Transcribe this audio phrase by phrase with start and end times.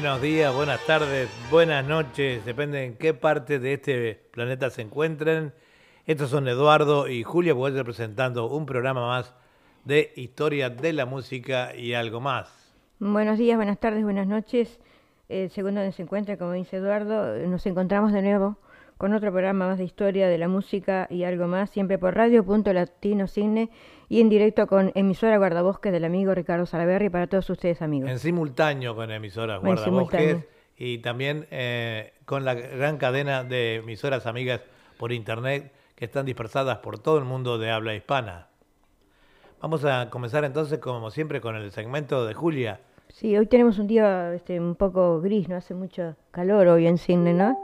[0.00, 5.52] Buenos días, buenas tardes, buenas noches, depende en qué parte de este planeta se encuentren.
[6.06, 9.34] Estos son Eduardo y Julia, voy representando un programa más
[9.84, 12.48] de historia de la música y algo más.
[13.00, 14.78] Buenos días, buenas tardes, buenas noches.
[15.28, 18.56] Eh, según donde se encuentra, como dice Eduardo, nos encontramos de nuevo
[18.98, 22.44] con otro programa más de historia de la música y algo más, siempre por Radio
[22.44, 23.70] Punto Latino Cine
[24.08, 28.10] y en directo con emisora Guardabosques del amigo Ricardo Salaverri para todos ustedes amigos.
[28.10, 30.44] En simultáneo con emisora Guardabosques
[30.76, 34.62] y también eh, con la gran cadena de emisoras amigas
[34.98, 38.48] por internet que están dispersadas por todo el mundo de habla hispana.
[39.60, 42.80] Vamos a comenzar entonces, como siempre, con el segmento de Julia.
[43.08, 46.98] Sí, hoy tenemos un día este, un poco gris, no hace mucho calor hoy en
[46.98, 47.58] Cine, ¿no?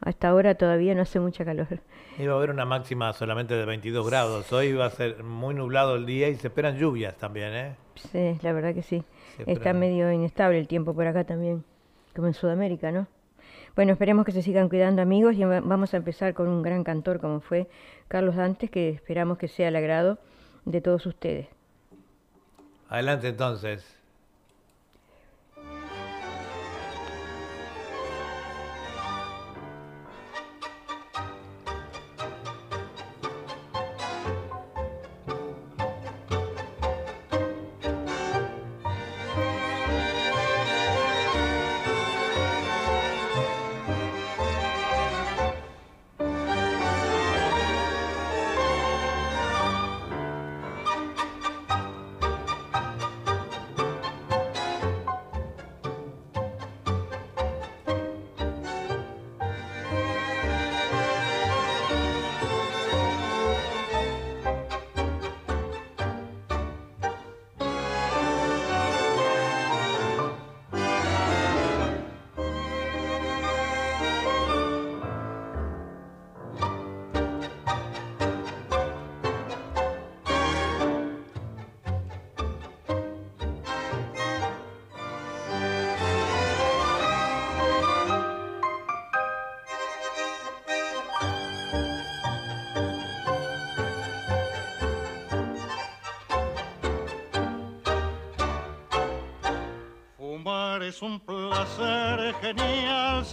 [0.00, 1.80] Hasta ahora todavía no hace mucha calor.
[2.18, 4.52] Iba a haber una máxima solamente de 22 grados.
[4.52, 7.76] Hoy va a ser muy nublado el día y se esperan lluvias también, ¿eh?
[7.96, 9.04] Sí, la verdad que sí.
[9.46, 11.64] Está medio inestable el tiempo por acá también,
[12.14, 13.06] como en Sudamérica, ¿no?
[13.74, 17.20] Bueno, esperemos que se sigan cuidando amigos y vamos a empezar con un gran cantor
[17.20, 17.68] como fue
[18.08, 20.18] Carlos Dantes, que esperamos que sea el agrado
[20.64, 21.48] de todos ustedes.
[22.88, 23.97] Adelante entonces.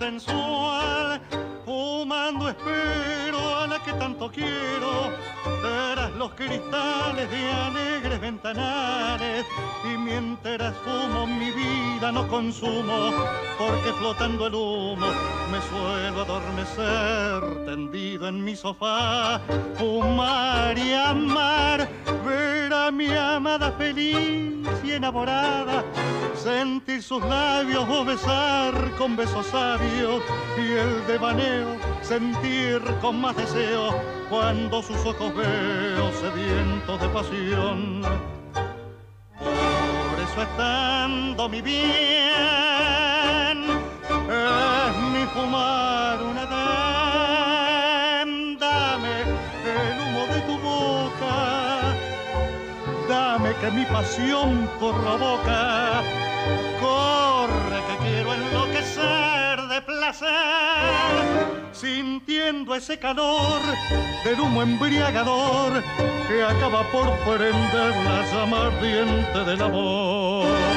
[0.06, 1.20] Sensual.
[1.66, 4.92] Fumando espero a la que tanto quiero.
[5.64, 9.46] Tras los cristales de alegres ventanales.
[9.84, 13.00] Y mientras fumo mi vida no consumo.
[13.58, 15.08] Porque flotando el humo
[15.52, 17.66] me suelo adormecer.
[17.66, 19.42] Tendido en mi sofá.
[19.78, 21.55] Fumar y amar.
[23.36, 25.84] Amada feliz y enamorada
[26.42, 30.24] sentir sus labios o besar con besos sabios
[30.58, 33.94] y el devaneo sentir con más deseo
[34.30, 38.02] cuando sus ojos veo sedientos de pasión.
[39.38, 41.84] Por eso estando mi bien,
[44.30, 46.45] es mi fumar una
[53.66, 56.04] que mi pasión provoca
[56.80, 60.30] Corre que quiero enloquecer de placer,
[61.72, 63.62] sintiendo ese calor
[64.24, 65.84] del humo embriagador
[66.28, 70.75] que acaba por prender la llama ardiente del amor.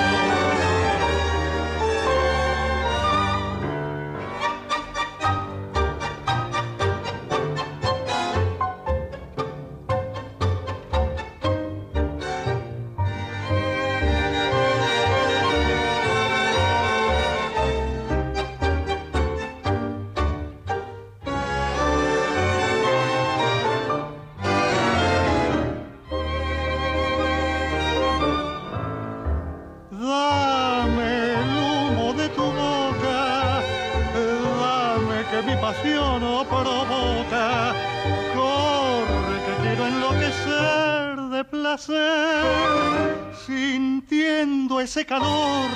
[45.08, 45.70] Calor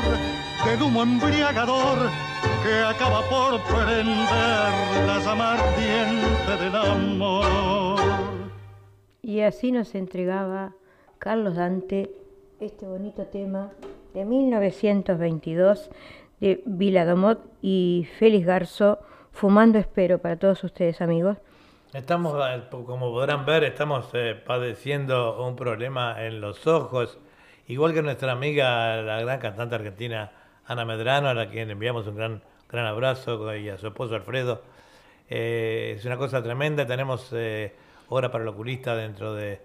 [0.67, 2.11] del humo embriagador
[2.63, 4.05] que acaba por prender
[5.07, 5.57] la llama
[6.61, 8.01] del amor.
[9.23, 10.75] Y así nos entregaba
[11.19, 12.11] Carlos Dante
[12.61, 13.73] este bonito tema
[14.13, 15.91] de 1922
[16.41, 18.99] de Viladomot y Félix Garzo,
[19.33, 21.39] Fumando Espero para todos ustedes amigos.
[21.95, 27.19] Estamos, eh, como podrán ver, estamos eh, padeciendo un problema en los ojos
[27.69, 30.33] Igual que nuestra amiga, la gran cantante argentina
[30.67, 34.63] Ana Medrano, a la quien enviamos un gran, gran abrazo, y a su esposo Alfredo.
[35.31, 37.73] Eh, es una cosa tremenda, tenemos eh,
[38.09, 39.61] hora para el oculista dentro de,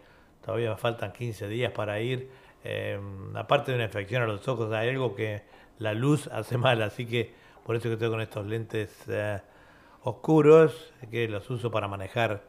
[0.46, 2.30] todavía me faltan 15 días para ir.
[2.64, 3.00] Eh,
[3.36, 5.42] aparte de una infección a los ojos, hay algo que
[5.80, 7.34] la luz hace mal, así que
[7.66, 9.06] por eso que estoy con estos lentes
[10.04, 12.44] oscuros, que los uso para manejar,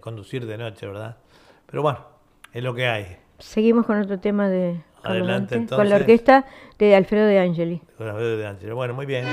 [0.00, 1.18] conducir de noche, ¿verdad?
[1.66, 2.06] Pero bueno,
[2.52, 3.27] es lo que hay.
[3.38, 5.76] Seguimos con otro tema de Adelante, entonces.
[5.76, 6.44] Con la orquesta
[6.78, 7.80] de Alfredo de Angeli.
[7.96, 8.72] Con Alfredo de Angeli.
[8.72, 9.24] Bueno, muy bien.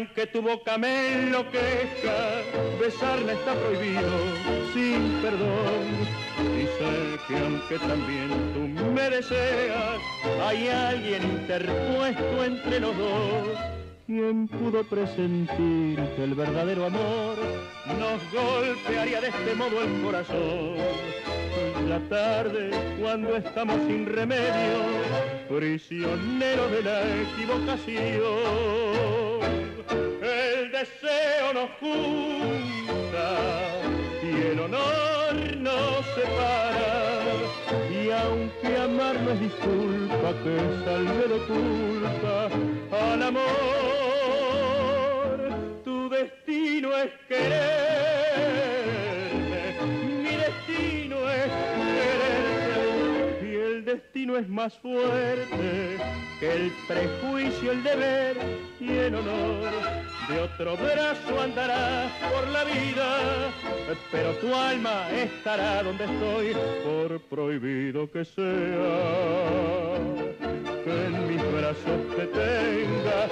[0.00, 2.42] Aunque tu boca me enloquezca,
[2.80, 4.10] besarla está prohibido
[4.72, 5.84] sin perdón.
[6.58, 8.60] Y sé que aunque también tú
[8.92, 10.00] me deseas,
[10.42, 13.48] hay alguien interpuesto entre los dos.
[14.06, 17.36] ¿Quién pudo presentir que el verdadero amor
[17.98, 20.76] nos golpearía de este modo el corazón?
[21.88, 22.70] La tarde,
[23.00, 24.80] cuando estamos sin remedio,
[25.48, 29.19] prisioneros de la equivocación
[30.80, 33.28] deseo nos junta
[34.22, 36.92] y el honor nos separa.
[37.90, 42.48] Y aunque amar no es disculpa que salve de culpa
[43.12, 43.44] al amor,
[45.84, 47.89] tu destino es querer
[54.30, 55.98] destino es más fuerte
[56.38, 58.36] que el prejuicio, el deber
[58.78, 59.70] y el honor.
[60.28, 63.52] De otro brazo andará por la vida,
[64.12, 66.54] pero tu alma estará donde estoy,
[66.84, 69.96] por prohibido que sea.
[70.84, 73.28] Que en mis brazos te tenga,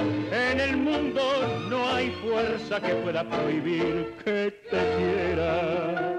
[0.50, 1.22] en el mundo
[1.70, 6.18] no hay fuerza que pueda prohibir que te quiera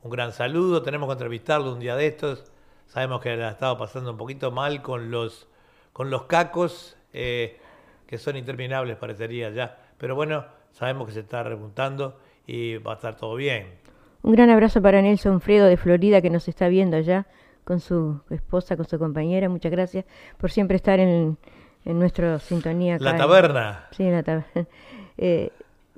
[0.02, 0.82] un gran saludo.
[0.82, 2.51] Tenemos que entrevistarlo un día de estos
[2.92, 5.49] Sabemos que la ha estado pasando un poquito mal con los,
[5.94, 7.58] con los cacos, eh,
[8.06, 9.78] que son interminables, parecería ya.
[9.96, 13.78] Pero bueno, sabemos que se está repuntando y va a estar todo bien.
[14.20, 17.26] Un gran abrazo para Nelson Fredo de Florida, que nos está viendo allá
[17.64, 19.49] con su esposa, con su compañera.
[19.49, 20.04] Muchas gracias
[20.37, 21.38] por siempre estar en,
[21.87, 22.99] en nuestra sintonía.
[23.00, 23.87] la taberna.
[23.92, 24.66] Sí, en la taberna.
[25.18, 25.50] Eh,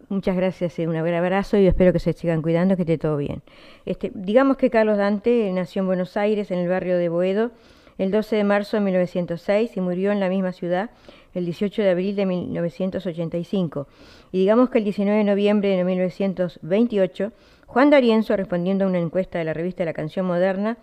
[0.09, 3.43] Muchas gracias, un abrazo y espero que se sigan cuidando, que esté todo bien.
[3.87, 7.53] Este, digamos que Carlos Dante nació en Buenos Aires, en el barrio de Boedo,
[7.97, 10.91] el 12 de marzo de 1906 y murió en la misma ciudad
[11.33, 13.89] el 18 de abril de 1985.
[14.31, 17.33] Y digamos que el 19 de noviembre de 1928,
[17.67, 20.79] Juan D'Arienzo, respondiendo a una encuesta de la revista La Canción Moderna,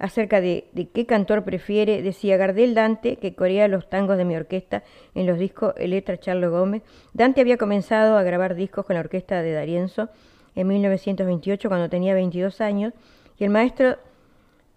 [0.00, 0.64] acerca de,
[0.94, 4.82] qué cantor prefiere, decía Gardel Dante, que corea los tangos de mi orquesta
[5.14, 6.82] en los discos Eletra Charlo Gómez.
[7.12, 10.08] Dante había comenzado a grabar discos con la orquesta de Darienzo
[10.56, 12.94] en 1928 cuando tenía 22 años
[13.38, 13.98] y el maestro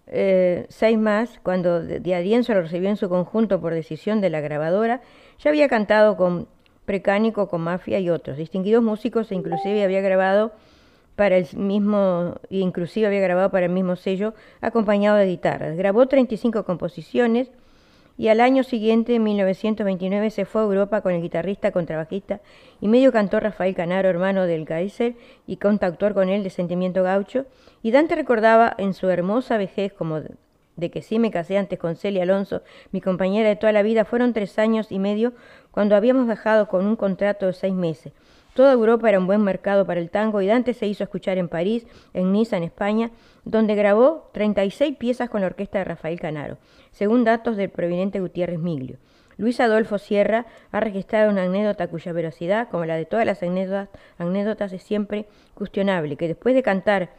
[0.08, 5.02] eh, seis más, cuando Darienzo lo recibió en su conjunto por decisión de la grabadora,
[5.40, 6.50] ya había cantado con
[6.84, 8.36] Precánico con Mafia y otros.
[8.36, 10.52] Distinguidos músicos e inclusive había grabado
[11.16, 15.78] para el mismo, inclusive había grabado para el mismo sello acompañado de guitarras.
[15.78, 17.52] Grabó 35 composiciones
[18.18, 22.42] y al año siguiente, en 1929, se fue a Europa con el guitarrista, contrabajista
[22.80, 25.16] y medio cantor Rafael Canaro, hermano del Kaiser
[25.48, 27.46] y contactor con él de Sentimiento Gaucho.
[27.82, 30.22] Y Dante recordaba en su hermosa vejez, como
[30.76, 34.06] de que sí me casé antes con Celia Alonso, mi compañera de toda la vida,
[34.06, 35.34] fueron tres años y medio
[35.72, 38.14] cuando habíamos bajado con un contrato de seis meses.
[38.54, 41.50] Toda Europa era un buen mercado para el tango y Dante se hizo escuchar en
[41.50, 43.10] París, en Niza, en España,
[43.46, 46.58] donde grabó 36 piezas con la orquesta de Rafael Canaro,
[46.92, 48.98] según datos del providente Gutiérrez Miglio.
[49.38, 53.90] Luis Adolfo Sierra ha registrado una anécdota cuya veracidad, como la de todas las anécdotas,
[54.20, 57.10] anécdotas es siempre cuestionable, que después de cantar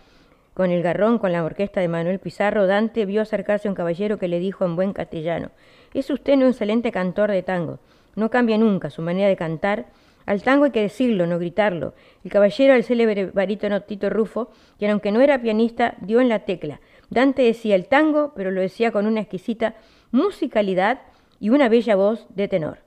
[0.55, 4.19] con el garrón con la orquesta de Manuel Pizarro, Dante vio acercarse a un caballero
[4.19, 5.51] que le dijo en buen castellano,
[5.93, 7.81] es usted un excelente cantor de tango,
[8.15, 9.87] no cambia nunca su manera de cantar,
[10.27, 11.95] al tango hay que decirlo, no gritarlo.
[12.25, 16.41] El caballero, el célebre barítono Tito Rufo, quien aunque no era pianista, dio en la
[16.41, 16.81] tecla.
[17.11, 19.75] Dante decía el tango, pero lo decía con una exquisita
[20.11, 21.03] musicalidad
[21.41, 22.79] y una bella voz de tenor.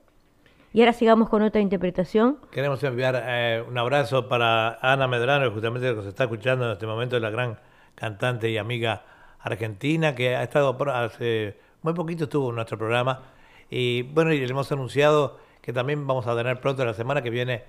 [0.73, 2.39] Y ahora sigamos con otra interpretación.
[2.51, 6.85] Queremos enviar eh, un abrazo para Ana Medrano, justamente que se está escuchando en este
[6.85, 7.57] momento, la gran
[7.95, 9.03] cantante y amiga
[9.39, 13.21] argentina, que ha estado hace muy poquito estuvo en nuestro programa.
[13.69, 17.29] Y bueno, y le hemos anunciado que también vamos a tener pronto la semana que
[17.29, 17.61] viene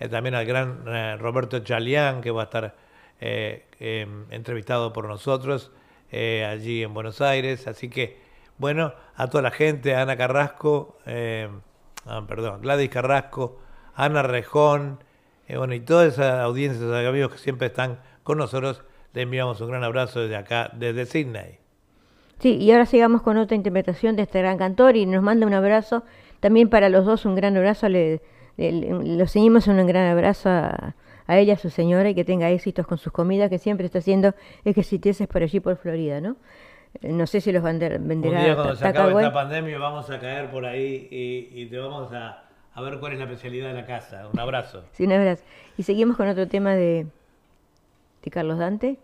[0.00, 2.74] eh, también al gran eh, Roberto Chalián, que va a estar
[3.20, 5.70] eh, em, entrevistado por nosotros
[6.10, 7.66] allí en Buenos Aires.
[7.66, 8.16] Así que,
[8.56, 10.96] bueno, a toda la gente, Ana Carrasco,
[12.06, 13.60] ah, perdón, Gladys Carrasco,
[13.96, 15.04] Ana Rejón,
[15.54, 18.82] bueno, y todas esas audiencias, amigos que siempre están con nosotros,
[19.12, 21.58] le enviamos un gran abrazo desde acá, desde Sydney.
[22.38, 25.52] Sí, y ahora sigamos con otra interpretación de este gran cantor y nos manda un
[25.52, 26.02] abrazo
[26.42, 28.20] también para los dos un gran abrazo, le,
[28.56, 30.94] lo seguimos un gran abrazo a,
[31.28, 34.34] ella, a su señora, y que tenga éxitos con sus comidas, que siempre está haciendo
[34.64, 36.34] exquisiteces por allí, por Florida, ¿no?
[37.00, 37.96] Eh, no sé si los venderá.
[37.96, 42.12] Un día cuando se acabe esta pandemia vamos a caer por ahí y, te vamos
[42.12, 42.42] a,
[42.74, 44.28] a, ver cuál es la especialidad de la casa.
[44.32, 44.82] Un abrazo.
[44.90, 45.44] Sí, un abrazo.
[45.78, 47.06] Y seguimos con otro tema de,
[48.24, 48.98] de Carlos Dante.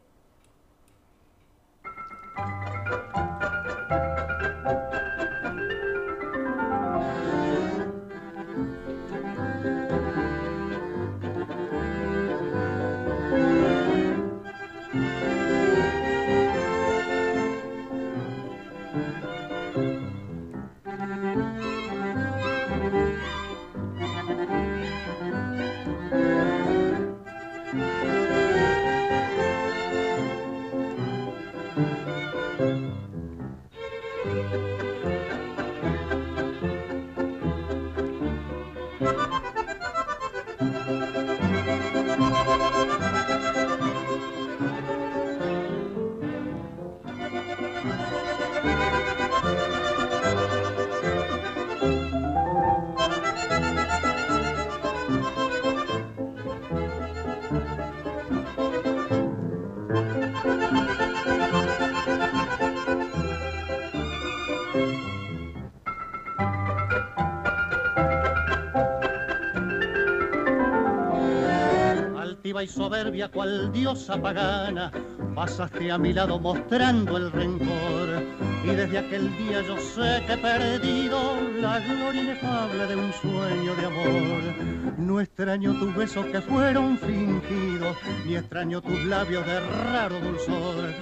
[72.62, 74.90] Y soberbia cual diosa pagana,
[75.34, 78.22] pasaste a mi lado mostrando el rencor.
[78.64, 81.18] Y desde aquel día yo sé que he perdido
[81.60, 84.98] la gloria inefable de un sueño de amor.
[84.98, 87.96] No extraño tus besos que fueron fingidos,
[88.26, 90.92] ni extraño tus labios de raro dulzor.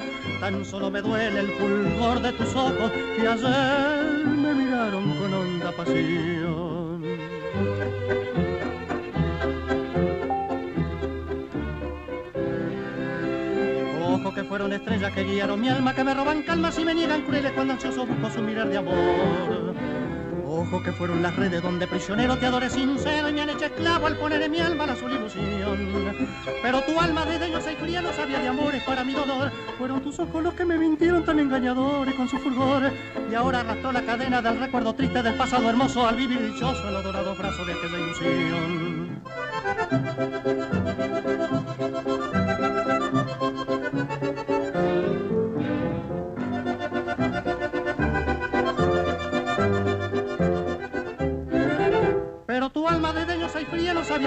[0.41, 5.73] Tan solo me duele el fulgor de tus ojos que ayer me miraron con honda
[5.73, 6.76] pasión.
[15.11, 18.31] Que guiaron mi alma, que me roban calmas y me niegan crueles cuando ansioso busco
[18.31, 19.75] su mirar de amor.
[20.49, 24.07] Ojo que fueron las redes donde prisionero te adoré sincero y me han hecho esclavo
[24.07, 26.27] al poner en mi alma la azul ilusión.
[26.63, 29.53] Pero tu alma desde yo y fría no sabía de amores para mi dolor.
[29.77, 32.91] Fueron tus ojos los que me mintieron tan engañadores con su fulgor.
[33.31, 36.97] Y ahora arrastró la cadena del recuerdo triste del pasado hermoso al vivir dichoso el
[36.97, 39.23] adorado brazo de aquella ilusión.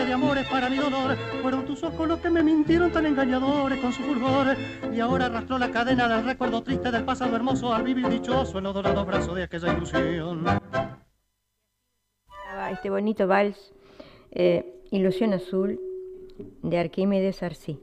[0.10, 1.16] De amores para mi dolor.
[1.44, 4.58] Fueron tus ojos los que me mintieron tan engañadores con su fulgor.
[4.92, 8.64] Y ahora arrastró la cadena del recuerdo triste del pasado hermoso al vivir dichoso en
[8.64, 10.46] los dorados brazos de aquella ilusión.
[12.72, 13.72] Este bonito vals
[14.32, 15.80] Eh, Ilusión Azul
[16.64, 17.80] de Arquímedes Arcí.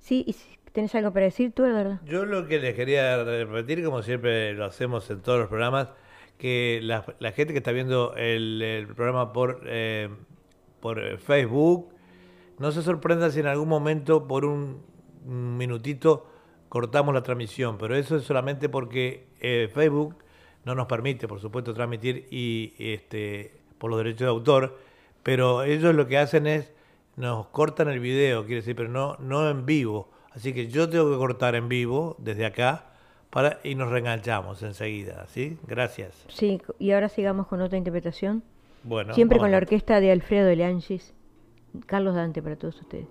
[0.00, 0.34] Sí, y
[0.72, 2.00] ¿tenés algo para decir tú, Eduardo?
[2.04, 5.90] Yo lo que les quería repetir, como siempre lo hacemos en todos los programas,
[6.38, 10.08] que la, gente que está viendo el, programa por, eh,
[10.80, 11.88] por Facebook,
[12.58, 14.82] no se sorprenda si en algún momento por un
[15.24, 16.26] minutito
[16.68, 20.16] cortamos la transmisión, pero eso es solamente porque eh, Facebook
[20.64, 24.78] no nos permite, por supuesto, transmitir y este por los derechos de autor,
[25.22, 26.72] pero ellos lo que hacen es
[27.16, 30.10] nos cortan el video, quiere decir, pero no no en vivo.
[30.32, 32.92] Así que yo tengo que cortar en vivo desde acá
[33.30, 35.58] para y nos reenganchamos enseguida, ¿sí?
[35.66, 36.24] Gracias.
[36.28, 38.42] Sí, y ahora sigamos con otra interpretación.
[38.88, 41.14] Bueno, siempre con la orquesta de Alfredo de Leangis,
[41.84, 43.06] Carlos Dante para todos ustedes.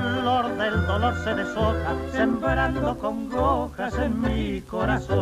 [0.00, 5.21] Flor del dolor se deshoja, sembrando con hojas en mi corazón.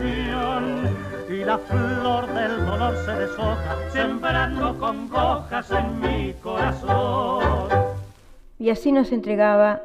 [0.00, 0.96] Emoción
[1.28, 7.42] y la flor del dolor se deshoja, sembrando con hojas en mi corazón.
[8.58, 9.82] Y así nos entregaba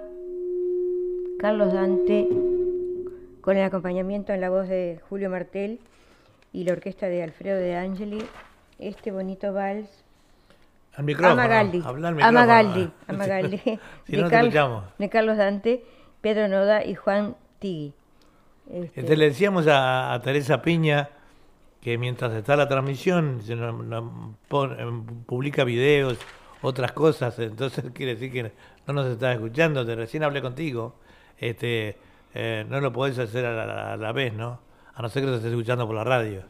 [1.39, 2.28] Carlos Dante
[3.41, 5.80] con el acompañamiento en la voz de Julio Martel
[6.54, 8.24] y la orquesta de Alfredo de Angeli
[8.80, 10.04] este bonito vals.
[10.95, 11.41] Al micrófono.
[11.41, 11.82] Amagaldi.
[12.21, 12.91] Amagaldi.
[13.08, 13.58] Amagaldi.
[14.06, 15.86] si de, no Carlos, de Carlos Dante,
[16.19, 17.93] Pedro Noda y Juan Tigui.
[18.72, 19.02] Este...
[19.02, 21.10] este le decíamos a, Teresa Piña
[21.82, 23.58] que mientras está la transmisión se
[25.26, 26.18] publica videos,
[26.62, 28.52] otras cosas, entonces quiere decir que
[28.88, 30.96] no nos está escuchando, te recién hablé contigo,
[31.40, 31.98] este,
[32.36, 34.60] eh, no lo podés hacer a la vez, ¿no?
[34.94, 36.44] a no ser que lo estés escuchando por la radio.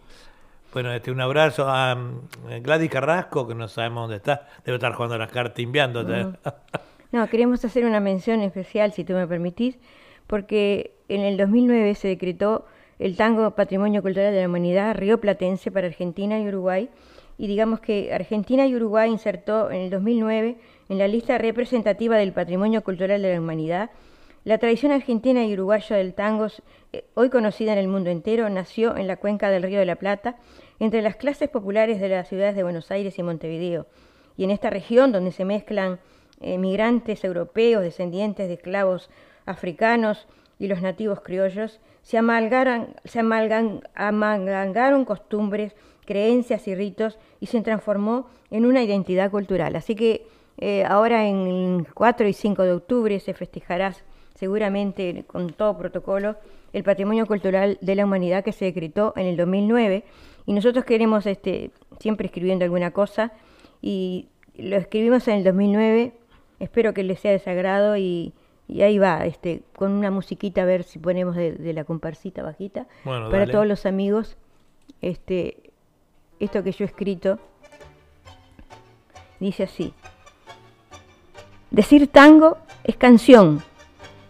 [0.74, 4.94] Bueno, este, un abrazo a mm, Gladys Carrasco, que no sabemos dónde está, debe estar
[4.94, 6.28] jugando las cartas, timbiándote.
[7.12, 9.78] No, queremos hacer una mención especial, si tú me permitís,
[10.32, 12.64] porque en el 2009 se decretó
[13.00, 16.90] el tango Patrimonio Cultural de la Humanidad Río Platense para Argentina y Uruguay,
[17.38, 20.56] y digamos que Argentina y Uruguay insertó en el 2009
[20.88, 23.90] en la lista representativa del Patrimonio Cultural de la Humanidad
[24.46, 26.48] la tradición argentina y uruguaya del tango,
[26.94, 29.98] eh, hoy conocida en el mundo entero, nació en la cuenca del Río de la
[29.98, 30.38] Plata,
[30.80, 33.86] entre las clases populares de las ciudades de Buenos Aires y Montevideo.
[34.38, 36.00] Y en esta región, donde se mezclan
[36.40, 39.12] eh, migrantes europeos, descendientes de esclavos
[39.46, 40.28] africanos
[40.60, 43.22] y los nativos criollos, se amalgaron, se
[45.06, 45.76] costumbres
[46.06, 49.76] creencias y ritos y se transformó en una identidad cultural.
[49.76, 50.26] Así que
[50.58, 53.96] eh, ahora en 4 y 5 de octubre se festejará
[54.36, 56.36] seguramente con todo protocolo
[56.74, 60.04] el patrimonio cultural de la humanidad que se decretó en el 2009
[60.46, 63.32] y nosotros queremos este, siempre escribiendo alguna cosa
[63.82, 66.14] y lo escribimos en el 2009,
[66.60, 68.34] espero que les sea de sagrado y,
[68.80, 73.46] ahí va, este, con una musiquita a ver si ponemos de, la comparsita bajita para
[73.48, 74.38] todos los amigos,
[75.02, 75.72] este,
[76.40, 77.38] esto que yo he escrito
[79.42, 79.94] dice así.
[81.70, 83.62] Decir tango es canción,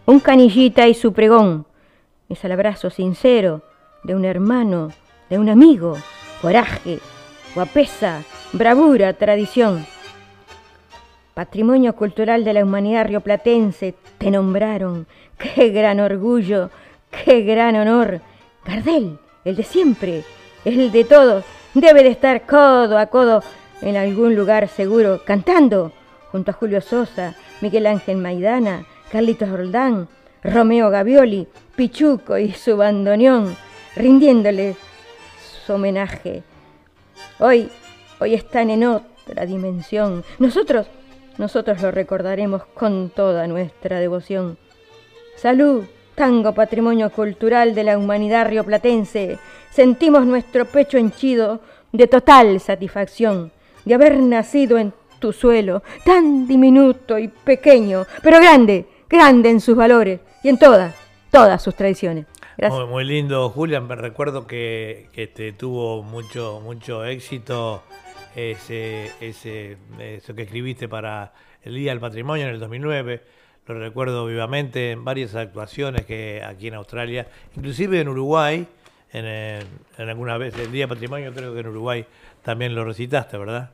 [0.06, 1.68] un canillita y su pregón,
[2.30, 3.62] es el abrazo sincero
[4.04, 4.90] de un hermano,
[5.30, 5.98] de un amigo,
[6.42, 7.00] coraje,
[7.54, 8.24] guapesa,
[8.54, 9.86] bravura, tradición.
[11.34, 15.08] Patrimonio cultural de la humanidad rioplatense, te nombraron.
[15.38, 16.70] ¡Qué gran orgullo!
[17.10, 18.22] ¡Qué gran honor!
[18.66, 20.24] Gardel, el de siempre,
[20.66, 23.44] el de todos, debe de estar codo a codo
[23.82, 25.92] en algún lugar seguro, cantando,
[26.32, 30.08] junto a Julio Sosa, Miguel Ángel Maidana, Carlitos Roldán,
[30.44, 33.56] Romeo Gavioli, Pichuco y su bandoneón,
[33.96, 34.76] rindiéndole
[35.66, 36.44] su homenaje.
[37.40, 37.70] Hoy,
[38.20, 40.24] hoy están en otra dimensión.
[40.38, 40.88] Nosotros,
[41.38, 44.58] nosotros lo recordaremos con toda nuestra devoción.
[45.36, 49.40] Salud, tango patrimonio cultural de la humanidad rioplatense.
[49.72, 53.52] Sentimos nuestro pecho henchido de total satisfacción
[53.86, 59.76] de haber nacido en tu suelo, tan diminuto y pequeño, pero grande, grande en sus
[59.76, 60.96] valores y en todas,
[61.32, 62.26] todas sus tradiciones.
[62.90, 63.88] Muy, lindo, Julián.
[63.88, 65.10] Me recuerdo que,
[65.58, 67.82] tuvo mucho, mucho éxito
[68.36, 73.22] ese, ese, eso que escribiste para el Día del Patrimonio en el 2009.
[73.68, 78.68] Lo recuerdo vivamente en varias actuaciones que aquí en Australia, inclusive en Uruguay,
[79.14, 82.06] en, en alguna vez el Día del Patrimonio, creo que en Uruguay
[82.44, 83.72] también lo recitaste, ¿verdad?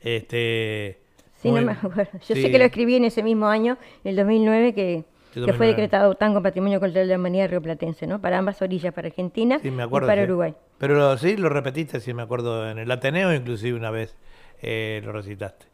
[0.00, 0.98] Este,
[1.42, 2.18] sí, no me acuerdo.
[2.26, 5.04] Yo sé que lo escribí en ese mismo año, en el 2009, que
[5.44, 8.20] que fue decretado tango Patrimonio Cultural de la Humanidad Rioplatense, ¿no?
[8.20, 10.54] Para ambas orillas, para Argentina y para Uruguay.
[10.78, 14.16] Pero sí, lo repetiste, sí me acuerdo, en el Ateneo inclusive una vez
[14.62, 15.66] eh, lo recitaste.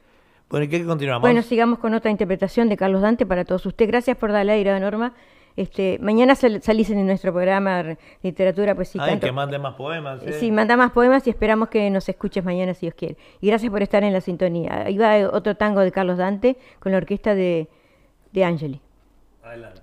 [0.48, 1.22] Bueno, ¿y qué continuamos?
[1.22, 3.90] Bueno, sigamos con otra interpretación de Carlos Dante para todos ustedes.
[3.90, 5.14] Gracias por darle aire a Norma.
[5.56, 8.98] Este, mañana salís en nuestro programa Literatura, pues sí.
[9.00, 10.22] Ay, que mande más poemas.
[10.22, 10.32] ¿eh?
[10.34, 13.16] Sí, manda más poemas y esperamos que nos escuches mañana si Dios quiere.
[13.40, 14.84] Y gracias por estar en la sintonía.
[14.86, 17.68] Ahí va otro tango de Carlos Dante con la orquesta de,
[18.32, 18.80] de Angeli.
[19.44, 19.81] Island.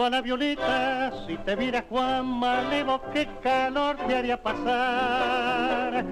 [0.00, 0.10] Adelante.
[0.10, 6.04] la violeta, si te viera Juan Malevo, qué calor te haría pasar.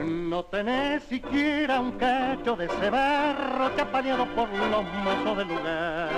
[0.00, 3.70] No tenés siquiera un cacho de ese barro
[4.34, 6.08] por los mozos del lugar.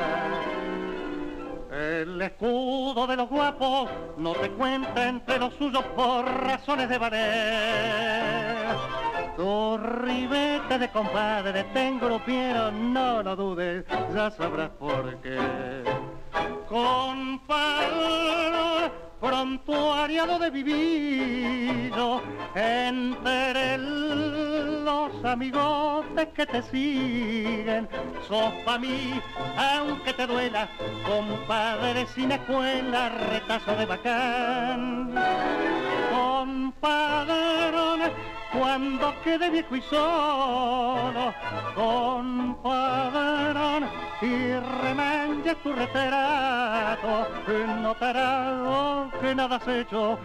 [1.71, 8.77] El escudo de los guapos no te cuenta entre los suyos por razones de valer.
[9.37, 15.39] Tu ribete de compadre te engrupieron, no lo dudes, ya sabrás por qué
[16.71, 17.91] compadre
[19.21, 22.23] prontuariado de vivido
[22.55, 27.89] entre los amigotes que te siguen.
[28.29, 29.21] Sos pa' mí
[29.57, 30.69] aunque te duela
[31.05, 35.13] compadre sin escuela retazo de bacán.
[36.13, 37.51] Compadre
[38.53, 41.35] cuando quede viejo y solo,
[41.75, 42.71] compadrón,
[44.21, 47.29] y remanches tu retrato,
[47.83, 50.19] notarás que nada has hecho,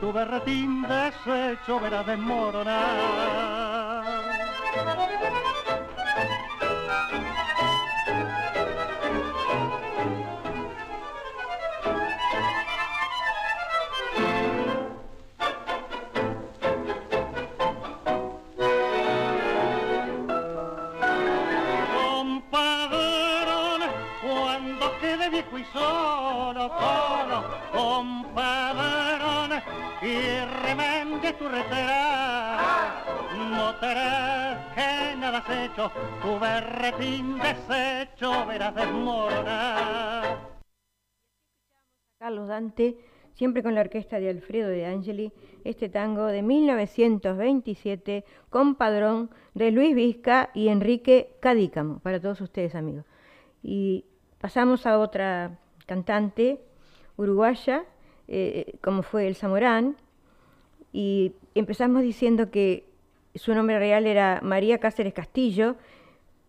[0.00, 4.04] tu berretín deshecho verás desmoronar.
[30.70, 31.86] Y remende tu te
[34.74, 35.90] que nada has hecho,
[36.22, 40.60] tu berretín deshecho verás desmoronar.
[42.18, 42.98] Carlos Dante,
[43.32, 45.32] siempre con la orquesta de Alfredo de Angeli,
[45.64, 52.74] este tango de 1927 con padrón de Luis Vizca y Enrique Cadícamo, para todos ustedes
[52.74, 53.06] amigos.
[53.62, 54.04] Y
[54.38, 56.60] pasamos a otra cantante
[57.16, 57.84] uruguaya,
[58.28, 59.96] eh, como fue el Zamorán,
[60.92, 62.84] y empezamos diciendo que
[63.34, 65.76] su nombre real era María Cáceres Castillo,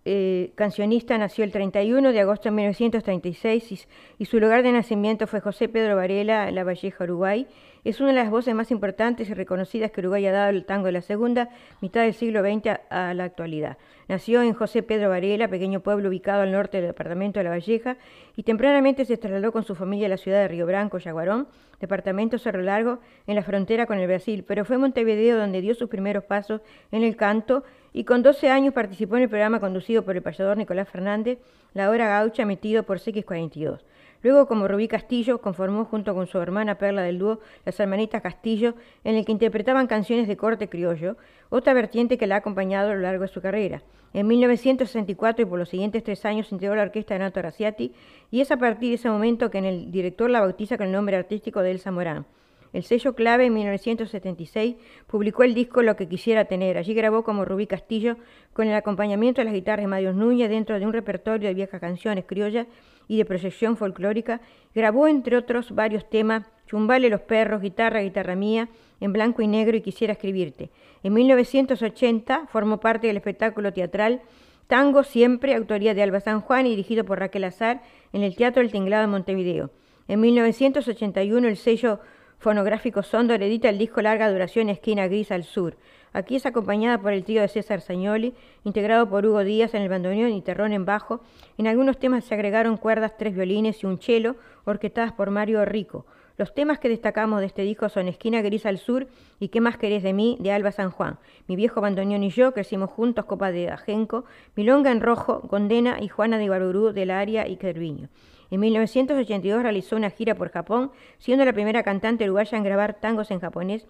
[0.04, 5.42] eh, cancionista, nació el 31 de agosto de 1936 y, su lugar de nacimiento fue
[5.42, 7.46] José Pedro Varela, La Valleja, Uruguay.
[7.84, 10.86] Es una de las voces más importantes y reconocidas que Uruguay ha dado al tango
[10.86, 11.50] de la segunda
[11.82, 13.78] mitad del siglo XX a, la actualidad.
[14.08, 17.98] Nació en José Pedro Varela, pequeño pueblo ubicado al norte del departamento de La Valleja,
[18.36, 21.48] y tempranamente se trasladó con su familia a la ciudad de Río Branco, Yaguarón,
[21.80, 25.90] departamento Cerro Largo, en la frontera con el Brasil, pero fue Montevideo donde dio sus
[25.90, 27.64] primeros pasos en el canto
[27.94, 31.40] y con 12 años participó en el programa conducido por el payador Nicolás Fernández,
[31.74, 33.80] La Hora Gaucha, emitido por CX42.
[34.24, 38.76] Luego, como Rubí Castillo, conformó junto con su hermana Perla del dúo Las Hermanitas Castillo,
[39.04, 41.18] en el que interpretaban canciones de corte criollo,
[41.50, 43.82] otra vertiente que la ha acompañado a lo largo de su carrera.
[44.14, 47.94] En 1964 y por los siguientes tres años integró la orquesta de Nato Raciati
[48.30, 51.16] y es a partir de ese momento que el director la bautiza con el nombre
[51.16, 52.26] artístico de Elsa Morán.
[52.74, 54.76] El sello clave en 1976
[55.08, 56.78] publicó el disco Lo que quisiera tener.
[56.78, 58.18] Allí grabó como Rubí Castillo
[58.54, 61.82] con el acompañamiento de las guitarras de Mario Núñez dentro de un repertorio de viejas
[61.82, 62.68] canciones criollas
[63.08, 64.40] y de proyección folclórica.
[64.74, 68.70] Grabó entre otros varios temas, Chumbale los perros, Guitarra, Guitarra mía,
[69.02, 70.70] en blanco y negro y Quisiera escribirte.
[71.04, 74.22] En 1980 formó parte del espectáculo teatral
[74.68, 77.82] Tango Siempre, autoría de Alba San Juan y dirigido por Raquel Azar
[78.14, 79.72] en el Teatro del Tinglado de Montevideo.
[80.08, 82.00] En 1981 el sello
[82.42, 85.78] fonográfico Sondor edita el disco larga duración Esquina Gris al Sur.
[86.12, 89.90] Aquí es acompañada por el trío de César Sañoli, integrado por Hugo Díaz en el
[89.90, 91.22] bandoneón y terrón en bajo.
[91.60, 96.08] En algunos temas se agregaron cuerdas, tres violines y un cello, orquestadas por Mario Rico.
[96.38, 99.08] Los temas que destacamos de este disco son Esquina Gris al Sur
[99.40, 100.38] y ¿Qué más querés de mí?
[100.40, 101.20] de Alba San Juan.
[101.48, 104.26] Mi viejo bandoneón y yo crecimos juntos, Copa de Ajenco,
[104.56, 108.10] Milonga en Rojo, Condena y Juana de Ibarurú del Área y Querviño.
[108.52, 113.32] En 1982 realizó una gira por Japón, siendo la primera cantante uruguaya en grabar tangos
[113.32, 113.88] en japonés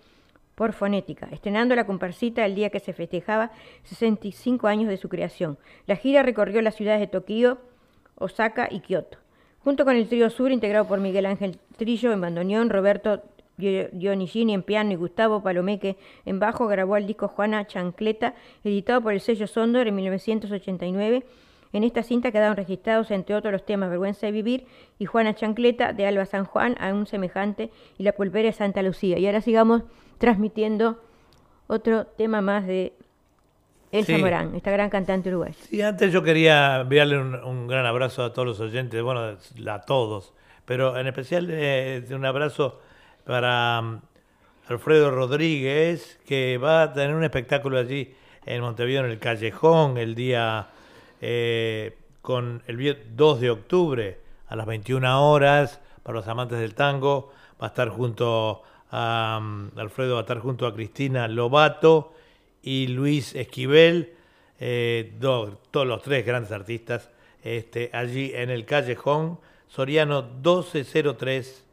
[0.53, 3.51] por fonética, estrenando la comparsita el día que se festejaba
[3.83, 5.57] 65 años de su creación.
[5.87, 7.57] La gira recorrió las ciudades de Tokio,
[8.15, 9.17] Osaka y Kioto.
[9.63, 13.23] Junto con el trío Sur, integrado por Miguel Ángel Trillo en bandoneón, Roberto
[13.57, 19.13] Dionigini en piano y Gustavo Palomeque en bajo, grabó el disco Juana Chancleta, editado por
[19.13, 21.23] el sello Sondor en 1989
[21.73, 24.65] en esta cinta quedaron registrados, entre otros, los temas Vergüenza de Vivir
[24.99, 28.81] y Juana Chancleta de Alba San Juan, a un semejante, y La Pulpera de Santa
[28.81, 29.17] Lucía.
[29.17, 29.83] Y ahora sigamos
[30.17, 31.01] transmitiendo
[31.67, 32.93] otro tema más de
[33.91, 35.55] Elsa Morán, esta gran cantante uruguaya.
[35.69, 40.33] Sí, antes yo quería enviarle un, gran abrazo a todos los oyentes, bueno, a todos,
[40.65, 42.79] pero en especial eh, un abrazo
[43.25, 44.01] para mm,
[44.69, 48.13] Alfredo Rodríguez, que va a tener un espectáculo allí
[48.45, 50.69] en Montevideo, en el Callejón, el día
[51.21, 57.31] eh, con el 2 de octubre a las 21 horas para los amantes del tango.
[57.61, 62.13] Va a estar junto a mm, Alfredo, va a estar junto a Cristina Lobato
[62.61, 64.13] y Luis Esquivel,
[64.59, 67.09] eh, todos los tres grandes artistas,
[67.43, 71.65] este, allí en el callejón Soriano 1203,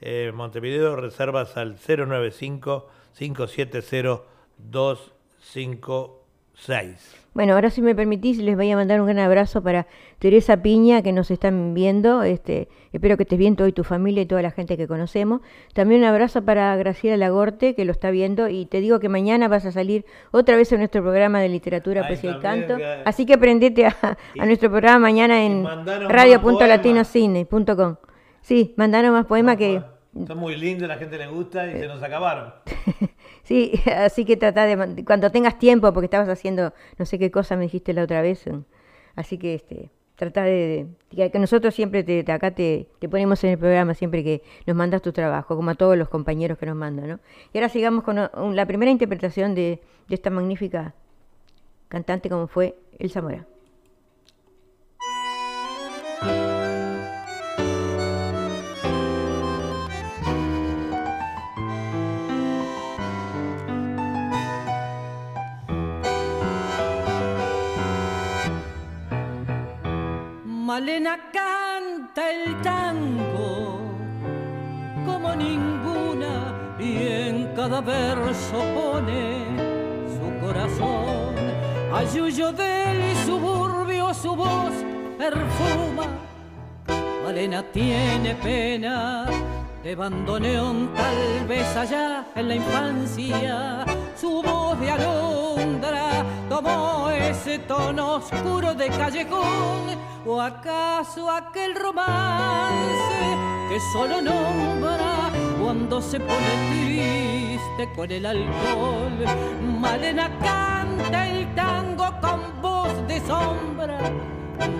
[0.00, 4.22] eh, Montevideo, reservas al 095 570
[4.58, 7.21] 256.
[7.34, 9.86] Bueno, ahora si me permitís, les voy a mandar un gran abrazo para
[10.18, 12.22] Teresa Piña, que nos están viendo.
[12.22, 15.40] Este, espero que estés bien tú y tu familia y toda la gente que conocemos.
[15.72, 18.48] También un abrazo para Graciela Lagorte, que lo está viendo.
[18.48, 22.06] Y te digo que mañana vas a salir otra vez en nuestro programa de literatura,
[22.06, 22.76] poesía y canto.
[23.06, 25.64] Así que prendete a, nuestro programa mañana en
[26.08, 27.96] radio.latinocine.com.
[28.42, 29.82] Sí, mandanos más poemas que...
[30.26, 32.52] Son muy lindos, la gente le gusta y se nos acabaron.
[33.52, 37.54] Sí, así que trata de, cuando tengas tiempo, porque estabas haciendo no sé qué cosa
[37.54, 38.46] me dijiste la otra vez,
[39.14, 43.92] así que este, trata de, que nosotros siempre te, acá te, ponemos en el programa
[43.92, 47.20] siempre que nos mandas tu trabajo, como a todos los compañeros que nos mandan, ¿no?
[47.52, 48.16] Y ahora sigamos con
[48.56, 50.94] la primera interpretación de, de esta magnífica
[51.88, 53.46] cantante como fue El Zamora.
[70.82, 73.78] Malena canta el tango
[75.06, 79.44] como ninguna y en cada verso pone
[80.08, 81.36] su corazón.
[81.94, 84.72] Ayuyo del suburbio su voz
[85.16, 86.06] perfuma.
[87.24, 89.26] Malena tiene pena
[89.84, 93.84] de bandoneón, tal vez allá en la infancia.
[94.16, 96.11] Su voz de alondra
[96.52, 99.80] tomó ese tono oscuro de callejón,
[100.26, 103.24] o acaso aquel romance
[103.70, 109.16] que solo nombra cuando se pone triste con el alcohol.
[109.80, 113.98] Malena canta el tango con voz de sombra.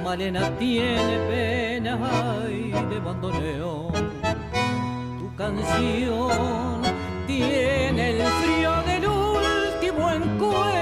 [0.04, 1.96] Malena tiene pena
[2.90, 3.92] de bandoneón.
[5.20, 6.82] Tu canción
[7.26, 10.81] tiene el frío del último encuentro.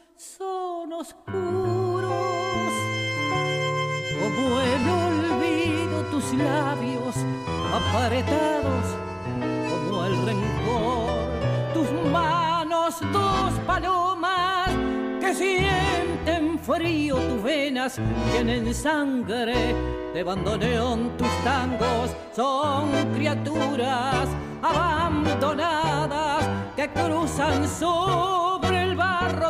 [0.21, 2.13] son oscuros,
[4.19, 7.15] como el olvido tus labios
[7.73, 8.85] apretados
[9.67, 14.69] como el rencor, tus manos dos palomas
[15.19, 17.99] que sienten frío, tus venas
[18.31, 19.73] tienen sangre
[20.13, 24.27] de bandoneón, tus tangos son criaturas
[24.61, 28.90] abandonadas que cruzan sobre el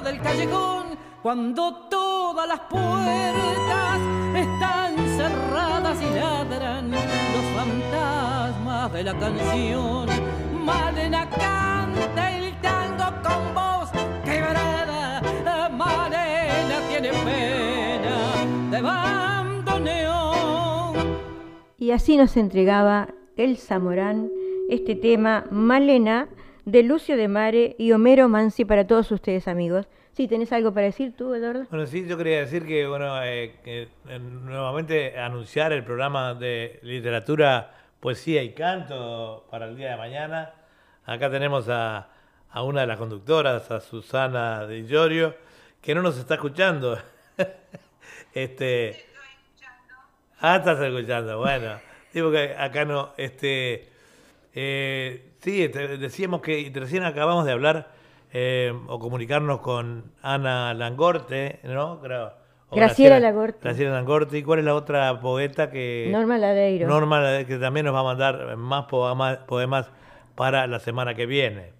[0.04, 4.00] del callejón cuando todas las puertas
[4.36, 10.08] están cerradas y ladran los fantasmas de la canción.
[10.64, 13.92] Malena canta el tango con voz
[14.26, 15.22] quebrada,
[15.70, 20.16] Malena tiene pena de bandoneón.
[21.78, 24.32] Y así nos entregaba el Zamorán
[24.70, 26.28] este tema Malena
[26.66, 29.88] de Lucio de Mare y Homero Mansi para todos ustedes amigos.
[30.14, 31.66] Sí, ¿tenés algo para decir tú, Eduardo?
[31.70, 36.80] Bueno, sí, yo quería decir que, bueno, eh, que, eh, nuevamente anunciar el programa de
[36.84, 40.54] literatura, poesía y canto para el día de mañana.
[41.06, 42.10] Acá tenemos a,
[42.50, 45.36] a una de las conductoras, a Susana de Llorio,
[45.82, 47.00] que no nos está escuchando.
[48.34, 49.06] este,
[50.42, 51.80] ah, estás escuchando, bueno.
[52.14, 53.90] Digo que acá no, este,
[54.54, 57.92] eh, sí, te- decíamos que recién acabamos de hablar
[58.34, 62.00] eh, o comunicarnos con Ana Langorte, ¿no?
[62.72, 63.60] Graciela Langorte.
[63.62, 64.38] Graciela Langorte.
[64.38, 66.08] ¿Y cuál es la otra poeta que...
[66.12, 66.88] Norma Ladeiro.
[66.88, 69.92] Norma, que también nos va a mandar más poemas, poemas
[70.36, 71.74] para la semana que viene.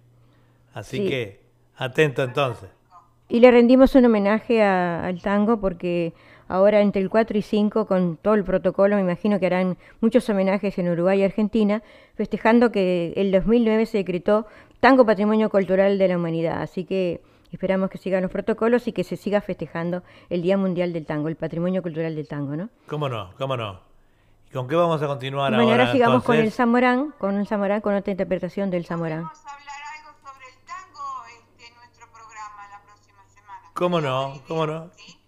[0.74, 1.08] Así Sí.
[1.08, 1.40] que,
[1.76, 2.68] atento entonces.
[3.28, 6.12] Y le rendimos un homenaje a- al tango porque
[6.48, 10.28] ahora entre el 4 y 5, con todo el protocolo, me imagino que harán muchos
[10.28, 11.82] homenajes en Uruguay y Argentina,
[12.26, 14.46] festejando que el 2009 se decretó
[14.78, 16.62] Tango Patrimonio Cultural de la Humanidad.
[16.62, 20.92] Así que esperamos que sigan los protocolos y que se siga festejando el Día Mundial
[20.92, 22.68] del Tango, el Patrimonio Cultural del Tango, ¿no?
[22.86, 23.32] ¿Cómo no?
[23.38, 23.80] ¿Cómo no?
[24.48, 25.82] ¿Y con qué vamos a continuar Bueno, ahora?
[25.82, 26.52] ahora sigamos con el?
[26.52, 29.24] Zamorán, con el Zamorán, con otra interpretación del Zamorán.
[29.24, 33.70] Vamos a hablar algo sobre el tango este, en nuestro programa la próxima semana.
[33.74, 34.40] ¿Cómo no?
[34.46, 34.90] ¿Cómo no?
[34.96, 35.18] ¿Sí?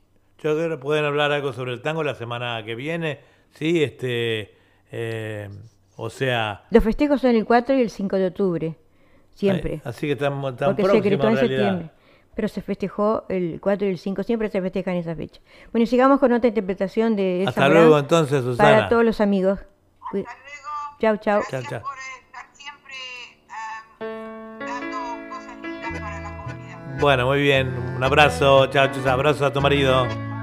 [0.45, 3.19] Yo creo que pueden hablar algo sobre el tango la semana que viene.
[3.51, 4.55] Sí, este.
[4.93, 5.49] eh,
[5.97, 6.63] o sea.
[6.71, 8.77] Los festejos son el 4 y el 5 de octubre,
[9.35, 9.75] siempre.
[9.75, 11.91] eh, Así que estamos tan porque se decretó en septiembre.
[12.35, 15.41] Pero se festejó el 4 y el 5, siempre se festeja en esa fecha.
[15.73, 18.71] Bueno, y sigamos con otra interpretación de El Hasta luego entonces, Susana.
[18.71, 19.61] Para todos los amigos.
[20.03, 20.29] Hasta luego.
[21.01, 21.43] Chau, chau.
[21.43, 21.83] Chao, Gracias chao.
[21.83, 22.95] por estar siempre
[24.01, 27.01] am, dando cosas lindas para la comunidad.
[27.01, 27.69] Bueno, muy bien.
[27.97, 30.34] Un abrazo, chao, chao, abrazo a tu marido.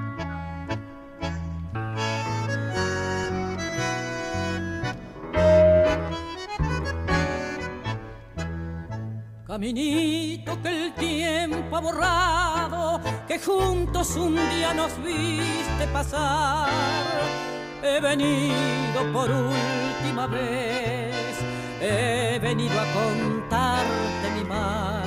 [9.61, 16.67] Caminito que el tiempo ha borrado, que juntos un día nos viste pasar.
[17.83, 21.13] He venido por última vez,
[21.79, 25.03] he venido a contarte mi mal.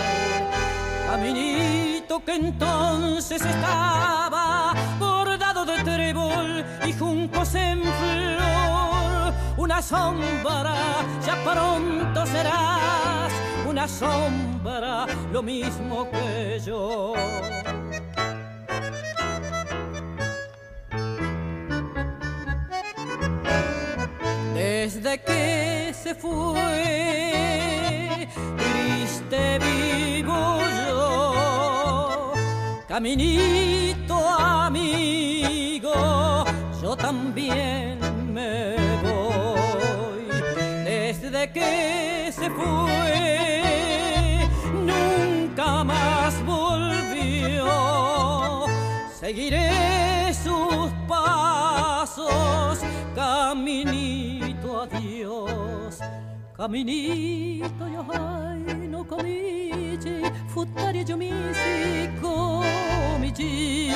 [1.09, 9.35] Caminito que entonces estaba bordado de trébol y juncos en flor.
[9.57, 10.77] Una sombra,
[11.27, 13.05] ya pronto serás
[13.75, 17.13] una sombra, lo mismo que yo.
[24.55, 26.61] Desde que se fue,
[28.57, 32.33] triste vivo yo,
[32.87, 36.45] caminito amigo,
[36.81, 37.99] yo también
[38.33, 40.29] me voy.
[40.85, 42.94] Desde que se fue,
[49.35, 52.79] Seguiré sus pasos,
[53.17, 55.99] caminito adiós.
[56.57, 63.91] Caminito yo ay no comici, futtari yo misi comici,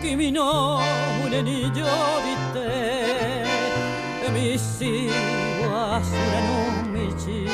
[0.00, 0.80] kimi no
[1.28, 1.92] ni yo
[2.24, 3.44] vite,
[4.32, 5.10] misi
[5.60, 6.58] wasura no
[6.90, 7.48] mici,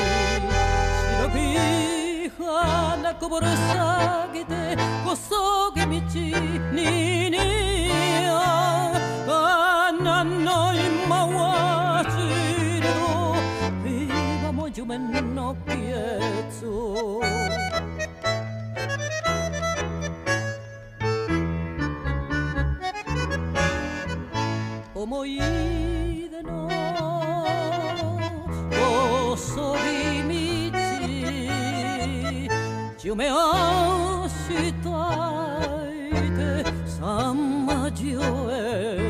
[2.39, 4.75] lejana como reságuete,
[5.05, 7.41] gozo que mi chininia,
[9.87, 12.97] anano y mawachiro,
[13.83, 17.19] viva mojumen no piezo.
[24.95, 25.68] Omoí
[33.09, 39.08] 夢をしたいてさんまじをえ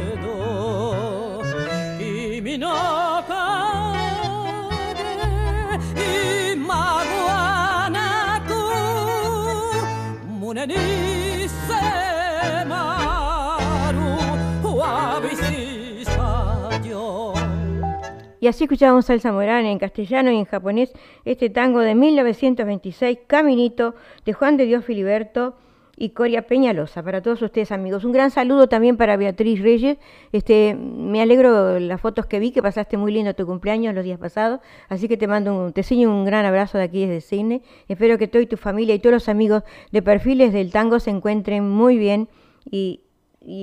[18.39, 20.93] Y así escuchábamos Elsa Morán en castellano y en japonés
[21.25, 25.55] este tango de 1926, Caminito, de Juan de Dios Filiberto
[25.97, 28.05] y Coria Peñalosa, para todos ustedes amigos.
[28.05, 29.97] Un gran saludo también para Beatriz Reyes.
[30.31, 34.17] Este, me alegro las fotos que vi, que pasaste muy lindo tu cumpleaños los días
[34.17, 37.61] pasados, así que te mando un, te enseño un gran abrazo de aquí desde Cine.
[37.89, 41.09] Espero que tú y tu familia y todos los amigos de perfiles del tango se
[41.09, 42.29] encuentren muy bien
[42.71, 43.01] y,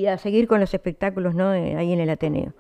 [0.06, 1.54] a seguir con los espectáculos ¿no?
[1.54, 2.52] Eh, ahí en el Ateneo.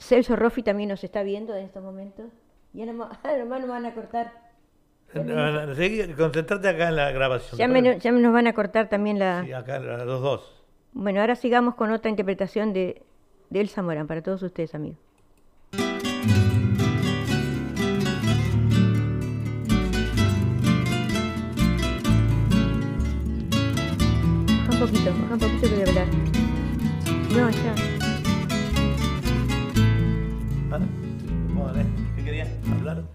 [0.00, 2.26] Celso Roffi también nos está viendo en estos momentos.
[2.72, 4.32] Ya nomás, nomás nos van a cortar.
[5.12, 7.58] Concentrate acá en la grabación.
[7.58, 9.44] Ya, me, ya nos van a cortar también la...
[9.44, 10.64] Sí, acá los dos.
[10.92, 13.02] Bueno, ahora sigamos con otra interpretación de,
[13.50, 14.98] de Elsa Morán, para todos ustedes, amigos.
[24.66, 26.06] Baja un poquito, baja un poquito que voy a hablar.
[27.36, 27.99] No, ya.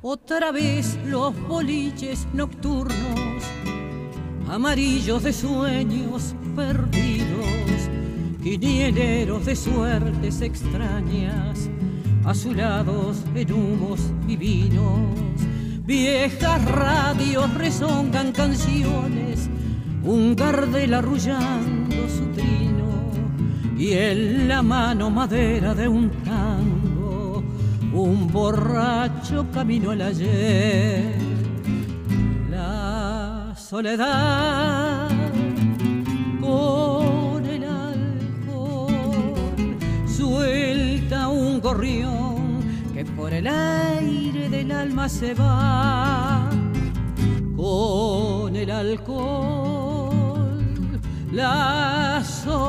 [0.01, 3.43] Otra vez los boliches nocturnos,
[4.49, 7.89] amarillos de sueños perdidos,
[8.43, 11.69] quinieneros de suertes extrañas,
[12.25, 15.09] azulados en humos divinos.
[15.85, 19.49] Viejas radios rezongan canciones,
[20.03, 22.85] un gardel arrullando su trino
[23.77, 26.74] y en la mano madera de un tango
[27.95, 31.15] un borracho camino al ayer.
[32.49, 35.07] La soledad
[36.41, 38.89] con el alcohol
[40.07, 42.59] suelta un gorrión
[42.93, 46.49] que por el aire del alma se va.
[47.55, 50.59] Con el alcohol,
[51.31, 52.67] la soledad,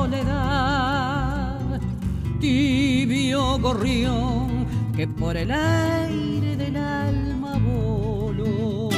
[2.39, 4.66] tibio gorrión
[4.97, 8.89] que por el aire del alma voló.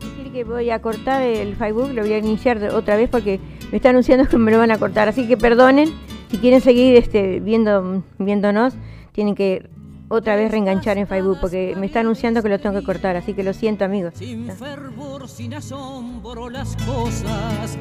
[0.00, 3.40] Decir que voy a cortar el Facebook, lo voy a iniciar otra vez porque
[3.70, 5.88] me está anunciando que me lo van a cortar, así que perdonen,
[6.30, 8.74] si quieren seguir este, viendo, viéndonos,
[9.12, 9.70] tienen que
[10.08, 13.32] otra vez reenganchar en Facebook porque me está anunciando que lo tengo que cortar, así
[13.32, 14.12] que lo siento amigos.
[14.16, 17.78] Sin fervor, sin asombro las cosas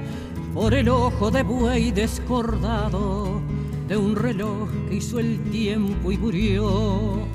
[0.54, 3.42] por el ojo de buey descordado
[3.88, 7.28] de un reloj que hizo el tiempo y murió.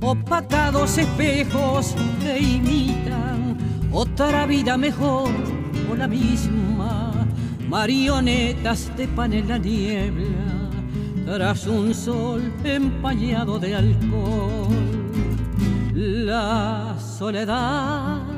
[0.00, 3.56] Opacados espejos que imitan
[3.92, 5.30] otra vida mejor
[5.90, 7.12] o la misma,
[7.68, 10.70] marionetas de pan en la niebla,
[11.26, 14.68] tras un sol empañado de alcohol.
[15.94, 18.31] La soledad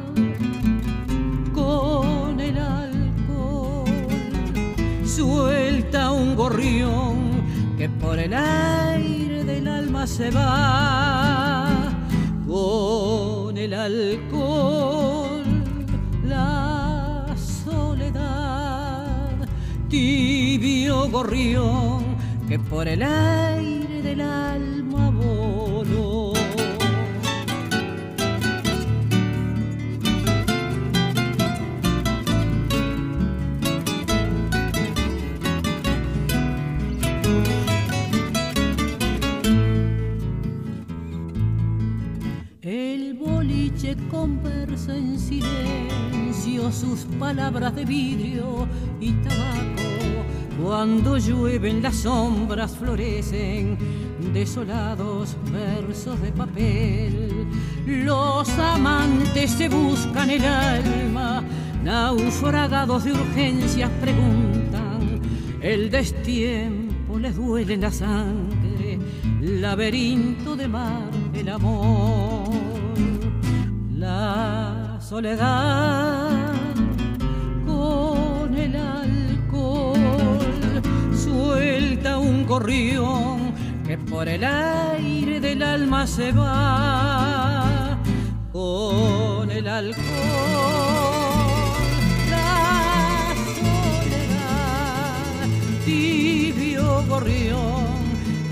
[5.15, 7.45] suelta un gorrión
[7.79, 11.69] que por el aire del alma se va
[12.49, 15.45] con el alcohol,
[16.27, 19.31] la soledad,
[19.89, 22.17] tibio gorrión
[22.49, 24.74] que por el aire del alma
[44.11, 48.67] conversa en silencio sus palabras de vidrio
[49.01, 49.83] y tabaco.
[50.63, 53.77] Cuando llueven las sombras florecen
[54.33, 57.47] desolados versos de papel.
[57.87, 61.43] Los amantes se buscan el alma,
[61.83, 65.21] naufragados de urgencias preguntan.
[65.61, 68.99] El destiempo les duele la sangre,
[69.41, 72.44] laberinto de mar el amor.
[74.05, 76.53] La soledad
[77.65, 79.99] con el alcohol
[81.17, 83.55] suelta un gorrión
[83.87, 87.99] que por el aire del alma se va
[88.53, 90.05] con el alcohol.
[92.31, 95.47] La soledad,
[95.87, 97.87] tibio gorrión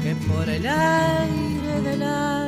[0.03, 2.42] que por el aire del alma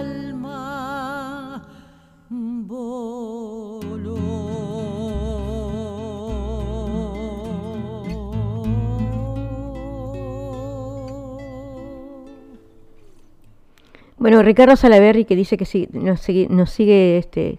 [14.25, 17.59] Bueno, Ricardo Salaverri que dice que sí, nos sigue, nos sigue este,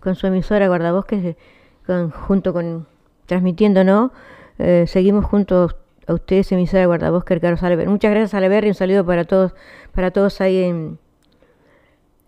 [0.00, 1.36] con su emisora Guardabosques,
[1.84, 2.86] con, junto con
[3.26, 4.12] transmitiéndonos,
[4.58, 7.90] eh, seguimos juntos a ustedes, emisora Guardabosques, Ricardo Salaverri.
[7.90, 9.52] Muchas gracias Salaverri, un saludo para todos,
[9.92, 10.98] para todos ahí en...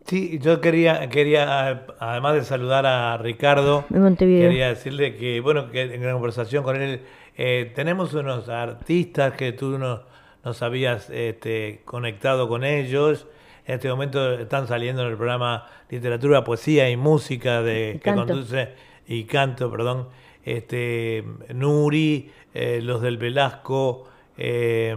[0.05, 3.86] Sí, yo quería, quería además de saludar a Ricardo,
[4.18, 7.01] quería decirle que, bueno, que en la conversación con él
[7.39, 10.03] eh, tenemos unos artistas que tú nos,
[10.45, 13.26] nos habías este, conectado con ellos,
[13.68, 18.70] en este momento están saliendo en el programa Literatura, Poesía y Música de, que conduce
[19.06, 20.08] y canto, perdón,
[20.42, 24.08] este Nuri, eh, los del Velasco,
[24.38, 24.96] eh,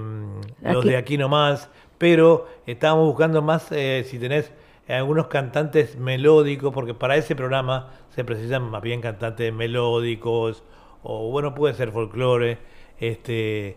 [0.61, 4.53] los de aquí nomás, pero estábamos buscando más eh, si tenés
[4.88, 10.63] algunos cantantes melódicos, porque para ese programa se precisan más bien cantantes melódicos,
[11.03, 12.57] o bueno, puede ser folclore,
[13.01, 13.76] este,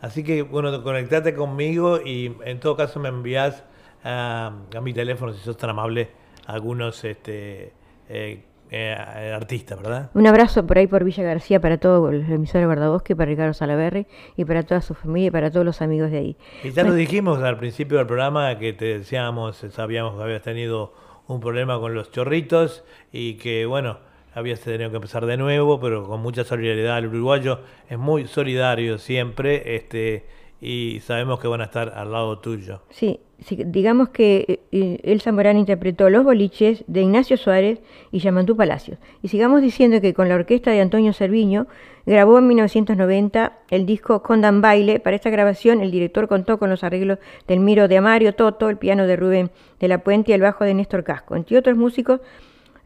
[0.00, 3.64] así que bueno, conectate conmigo y en todo caso me envías
[4.06, 6.08] a, mi teléfono, si sos tan amable,
[6.46, 7.72] algunos este,
[8.08, 10.10] eh, eh, artistas, ¿verdad?
[10.14, 13.52] Un abrazo por ahí por Villa García para todo el emisor de Guardabosque, para Ricardo
[13.52, 16.36] Salaverri y para toda su familia y para todos los amigos de ahí.
[16.62, 20.94] Y ya lo dijimos al principio del programa que te decíamos, sabíamos que habías tenido
[21.26, 23.98] un problema con los chorritos y que, bueno,
[24.34, 26.98] habías tenido que empezar de nuevo, pero con mucha solidaridad.
[26.98, 30.26] El uruguayo es muy solidario siempre este,
[30.60, 32.80] y sabemos que van a estar al lado tuyo.
[32.90, 33.20] Sí,
[33.66, 37.80] digamos que eh, El Zamorán interpretó Los Boliches de Ignacio Suárez
[38.10, 38.98] y Yamantú Palacios.
[39.22, 41.66] Y sigamos diciendo que con la orquesta de Antonio Cerviño
[42.06, 45.00] grabó en 1990 el disco Condan Baile.
[45.00, 48.78] Para esta grabación el director contó con los arreglos del Miro de Amario Toto, el
[48.78, 49.50] piano de Rubén
[49.80, 51.36] de la Puente y el bajo de Néstor Casco.
[51.36, 52.20] Entre otros músicos,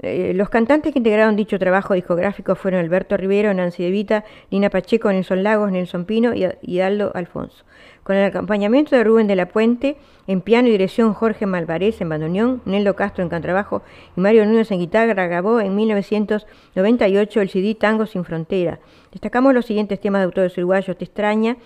[0.03, 4.71] eh, los cantantes que integraron dicho trabajo discográfico fueron Alberto Rivero, Nancy De Vita, Lina
[4.71, 7.65] Pacheco, Nelson Lagos, Nelson Pino y Aldo Alfonso
[8.03, 9.97] con el acompañamiento de Rubén de la Puente,
[10.27, 13.83] en piano y dirección Jorge Malvarez en bandoneón, Neldo Castro en contrabajo
[14.17, 18.81] y Mario Núñez en guitarra, grabó en 1998 el CD Tango Sin Frontera.
[19.13, 21.57] Destacamos los siguientes temas de autores uruguayos, Te extraña,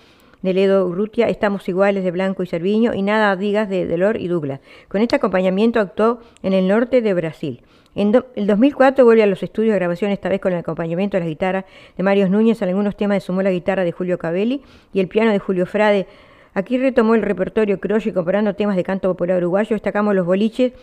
[0.41, 4.27] de Ledo Urrutia, Estamos iguales de Blanco y Cerviño y Nada digas de Delor y
[4.27, 4.59] Douglas.
[4.87, 7.63] Con este acompañamiento actuó en el norte de Brasil.
[7.95, 11.21] En el 2004 vuelve a los estudios de grabación, esta vez con el acompañamiento de
[11.21, 11.63] las guitarras
[11.95, 12.61] de Mario Núñez.
[12.61, 16.05] En algunos temas sumó la guitarra de Julio Cabelli y el piano de Julio Frade.
[16.53, 19.75] Aquí retomó el repertorio criollo y comparando temas de canto popular uruguayo.
[19.75, 20.73] Destacamos los boliches,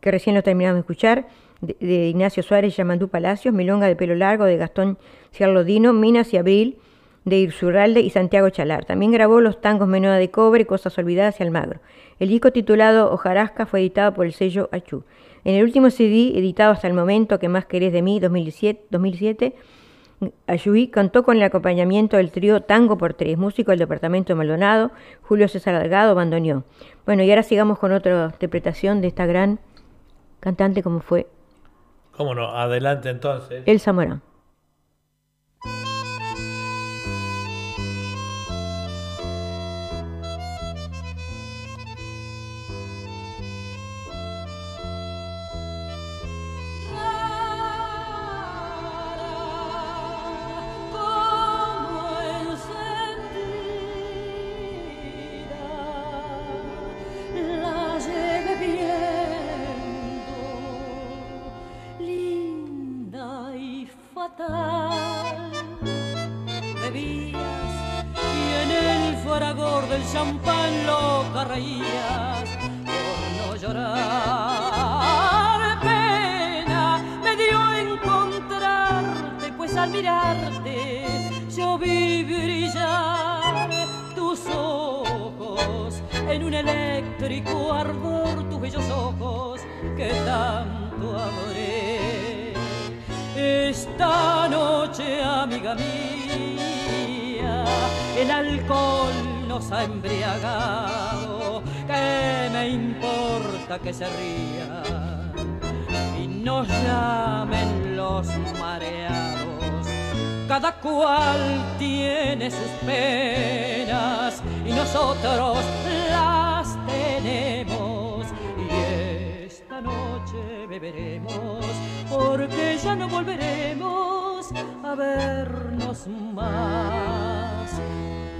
[0.00, 1.28] que recién lo terminamos de escuchar,
[1.60, 4.98] de, Ignacio Suárez Yamandú Palacios, Milonga de pelo largo de Gastón
[5.32, 6.78] Ciarlodino, Minas y Abril
[7.24, 8.84] de Irsurralde y Santiago Chalar.
[8.84, 11.80] También grabó los tangos Menuda de Cobre, Cosas Olvidadas y Almagro.
[12.18, 15.04] El disco titulado Ojarasca fue editado por el sello Achú.
[15.44, 19.54] En el último CD, editado hasta el momento, que más querés de mí, 2007, 2007
[20.46, 24.90] Ayuí contó con el acompañamiento del trío Tango por Tres, músico del departamento de Maldonado,
[25.22, 26.64] Julio César Delgado, bandoneón.
[27.06, 29.60] Bueno, y ahora sigamos con otra interpretación de esta gran
[30.40, 31.28] cantante como fue.
[32.16, 32.48] ¿Cómo no?
[32.48, 33.62] Adelante entonces.
[33.64, 34.22] El Zamorán.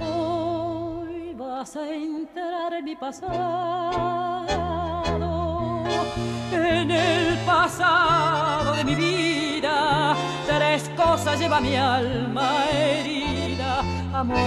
[0.01, 3.35] Hoy vas a entrar en mi pasado,
[6.51, 10.15] en el pasado de mi vida.
[10.47, 13.81] Tres cosas lleva mi alma herida,
[14.13, 14.37] amor,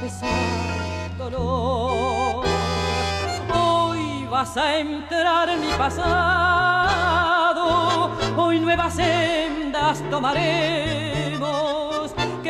[0.00, 2.44] pesar, dolor.
[3.54, 6.50] Hoy vas a entrar en mi pasado,
[8.36, 11.09] hoy nuevas sendas tomaremos.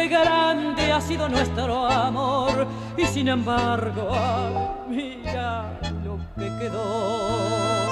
[0.00, 7.86] Qué grande ha sido nuestro amor y sin embargo, mira lo que quedó.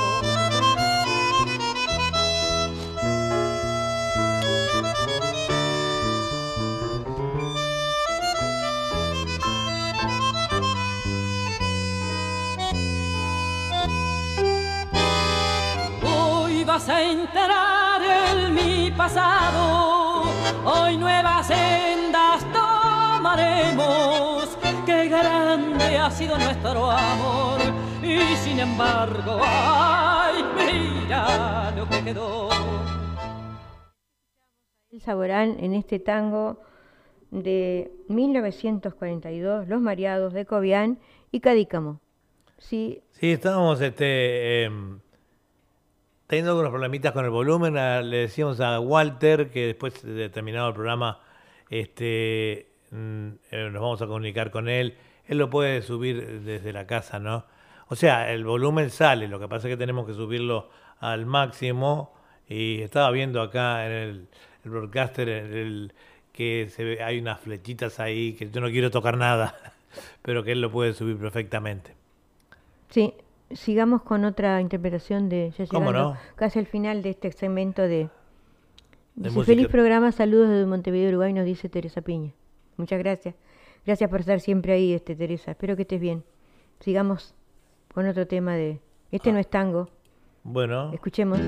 [16.02, 19.97] Hoy vas a entrar en mi pasado,
[20.64, 24.56] hoy nuevas sendas tomaremos.
[24.86, 27.60] Qué grande ha sido nuestro amor
[28.02, 32.48] y sin embargo, ay, mira lo que quedó.
[34.90, 36.60] El Saborán en este tango
[37.30, 40.98] de 1942, Los Mareados de Cobian
[41.30, 42.00] y Cadícamo.
[42.56, 44.98] Sí, Sí, estábamos este, em,
[46.28, 47.74] teniendo algunos problemitas con el volumen.
[47.74, 51.18] le decíamos a Walter que después de terminado el programa
[51.70, 54.96] este, mm, eh, nos vamos a comunicar con él.
[55.26, 57.44] Él lo puede subir desde la casa, ¿no?
[57.88, 60.70] O sea, el volumen sale, lo que pasa es que tenemos que subirlo
[61.00, 62.14] al máximo.
[62.48, 64.28] Y estaba viendo acá en el,
[64.64, 65.92] broadcaster el-
[66.32, 69.56] que se ve, hay unas flechitas ahí, que yo no quiero tocar nada,
[70.22, 71.94] pero que él lo puede subir perfectamente.
[72.90, 73.12] sí.
[73.50, 76.18] Sigamos con otra interpretación de ya ¿Cómo llegando no?
[76.36, 78.10] casi al final de este segmento de,
[79.14, 82.32] De dice, feliz programa, saludos desde Montevideo, Uruguay, nos dice Teresa Piña.
[82.76, 83.34] Muchas gracias.
[83.86, 85.52] Gracias por estar siempre ahí, este Teresa.
[85.52, 86.24] Espero que estés bien.
[86.80, 87.34] Sigamos
[87.94, 88.80] con otro tema de
[89.10, 89.32] este Ah.
[89.32, 89.88] no es tango.
[90.44, 90.92] Bueno.
[90.92, 91.40] Escuchemos.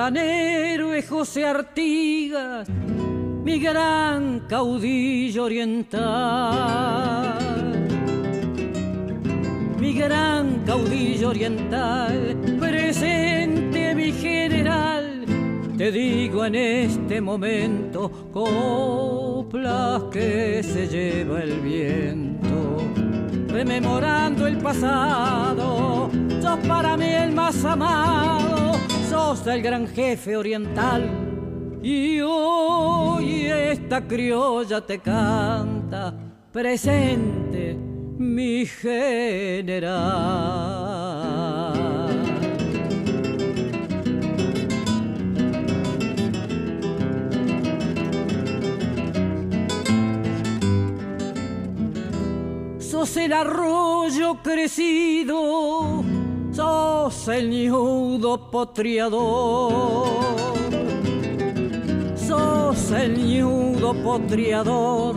[0.00, 2.66] Gran héroe José Artigas,
[3.44, 7.34] mi gran caudillo oriental.
[9.78, 15.26] Mi gran caudillo oriental, presente mi general,
[15.76, 22.78] te digo en este momento, coplas que se lleva el viento
[23.48, 26.08] rememorando el pasado.
[26.40, 28.72] Sos para mí el más amado,
[29.46, 31.08] el gran jefe oriental.
[31.82, 36.14] Y hoy esta criolla te canta,
[36.52, 37.76] presente
[38.18, 40.10] mi general.
[52.78, 56.02] sos el arroyo crecido,
[56.60, 60.04] sos el ñudo potriador,
[62.14, 65.16] sos el ñudo potriador,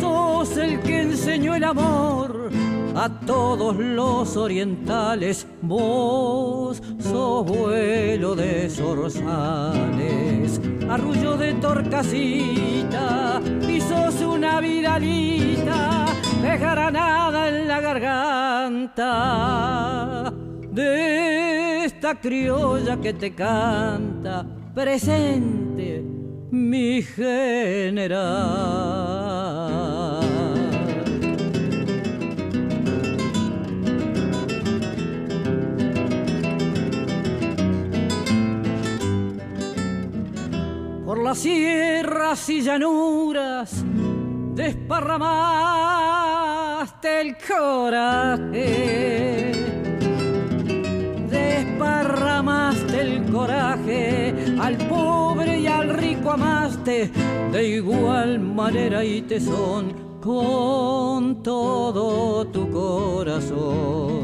[0.00, 2.50] sos el que enseñó el amor
[2.96, 10.58] a todos los orientales, vos sos vuelo de zorzales,
[10.88, 16.06] arrullo de torcasita, y sos una viralita
[16.40, 19.18] de granada en la garganta
[20.70, 26.04] de esta criolla que te canta presente
[26.50, 28.18] mi general.
[41.04, 43.84] Por las sierras y llanuras
[44.54, 49.47] desparramaste el coraje,
[53.00, 57.10] el coraje, al pobre y al rico amaste
[57.52, 64.22] de igual manera y tesón con todo tu corazón.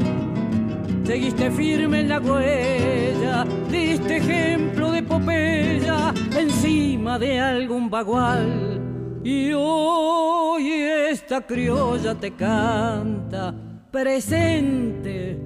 [1.05, 8.81] Seguiste firme en la huella, diste ejemplo de epopeya encima de algún bagual
[9.23, 10.71] y hoy
[11.09, 13.53] esta criolla te canta
[13.91, 15.39] presente,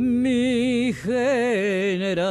[0.00, 2.30] mi general.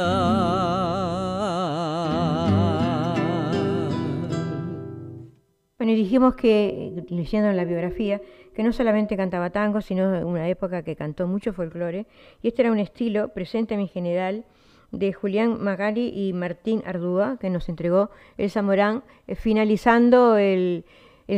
[5.78, 8.20] Bueno, y dijimos que, leyendo la biografía,
[8.54, 12.06] que no solamente cantaba tango, sino en una época que cantó mucho folclore,
[12.42, 14.44] y este era un estilo presente en mi general
[14.90, 20.84] de Julián Magali y Martín Ardúa, que nos entregó el Zamorán, eh, finalizando el,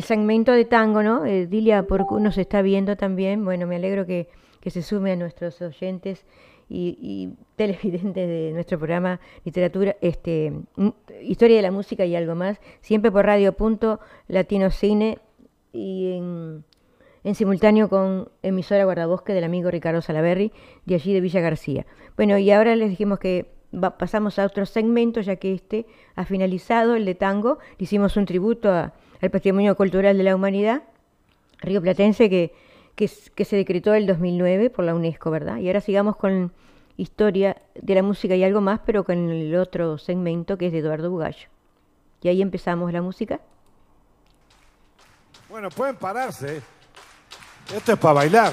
[0.00, 1.26] segmento de tango, ¿no?
[1.26, 4.28] Eh, Dilia Porcu nos está viendo también, bueno, me alegro que,
[4.70, 6.24] se sume a nuestros oyentes
[6.68, 10.52] y, televidentes de nuestro programa Literatura, este,
[11.22, 15.18] Historia de la Música y algo más, siempre por Radio Punto Latino Cine
[15.72, 16.12] y
[17.24, 20.52] en, simultáneo con emisora Guardabosque del amigo Ricardo Salaberry,
[20.86, 21.86] de allí de Villa García.
[22.16, 23.46] Bueno, y ahora les dijimos que
[23.98, 27.58] pasamos a otro segmento, ya que este ha finalizado, el de tango.
[27.78, 30.82] Hicimos un tributo al Patrimonio Cultural de la Humanidad,
[31.60, 32.52] Río Platense, que,
[32.94, 35.58] que, se decretó el 2009 por la UNESCO, ¿verdad?
[35.58, 36.52] Y ahora sigamos con
[36.96, 40.78] historia de la música y algo más, pero con el otro segmento que es de
[40.78, 41.48] Eduardo Bugallo.
[42.20, 43.40] Y ahí empezamos la música.
[45.48, 46.62] Bueno, pueden pararse.
[47.74, 48.52] Esto es para bailar.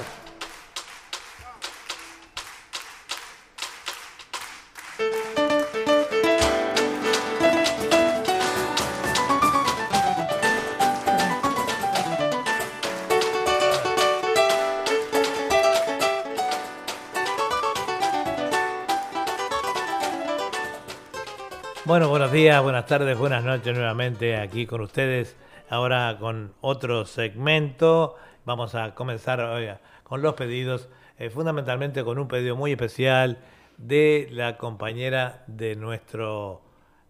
[22.58, 25.36] Buenas tardes, buenas noches nuevamente aquí con ustedes.
[25.68, 28.16] Ahora con otro segmento.
[28.44, 33.38] Vamos a comenzar con los pedidos, eh, fundamentalmente con un pedido muy especial
[33.78, 36.60] de la compañera de nuestro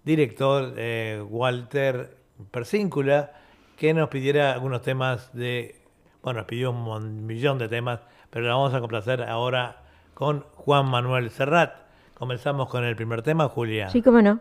[0.05, 2.19] director, eh, Walter
[2.51, 3.33] Persíncula,
[3.79, 5.81] que nos pidiera algunos temas de,
[6.23, 10.87] bueno, nos pidió un millón de temas, pero la vamos a complacer ahora con Juan
[10.87, 11.73] Manuel Serrat.
[12.15, 13.89] Comenzamos con el primer tema, Julia.
[13.89, 14.41] Sí, cómo no.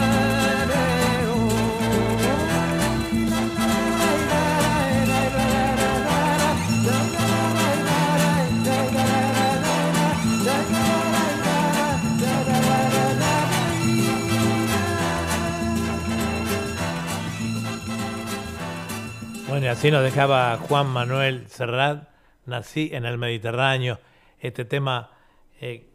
[19.81, 22.07] Así nos dejaba Juan Manuel Serrat,
[22.45, 23.97] nací en el Mediterráneo,
[24.39, 25.09] este tema
[25.59, 25.87] eh,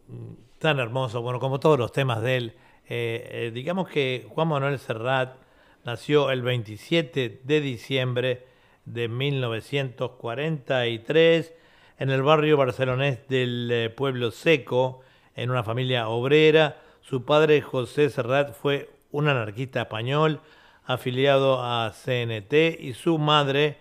[0.59, 2.57] tan hermoso, bueno, como todos los temas de él.
[2.89, 5.37] Eh, eh, digamos que Juan Manuel Serrat
[5.84, 8.49] nació el 27 de diciembre
[8.87, 11.55] de 1943
[12.01, 15.03] en el barrio barcelonés del Pueblo Seco,
[15.37, 16.82] en una familia obrera.
[17.03, 20.41] Su padre José Serrat fue un anarquista español,
[20.87, 23.78] afiliado a CNT y su madre,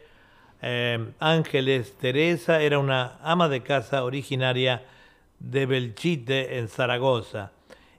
[0.62, 4.84] eh, Ángeles Teresa, era una ama de casa originaria
[5.40, 7.52] de Belchite en Zaragoza.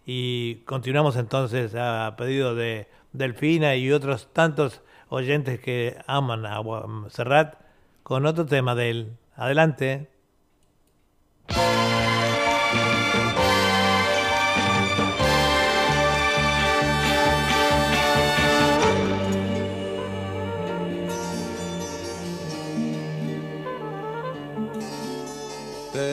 [0.05, 6.61] Y continuamos entonces a pedido de Delfina y otros tantos oyentes que aman a
[7.09, 7.55] Serrat
[8.03, 9.17] con otro tema de él.
[9.37, 10.09] Adelante.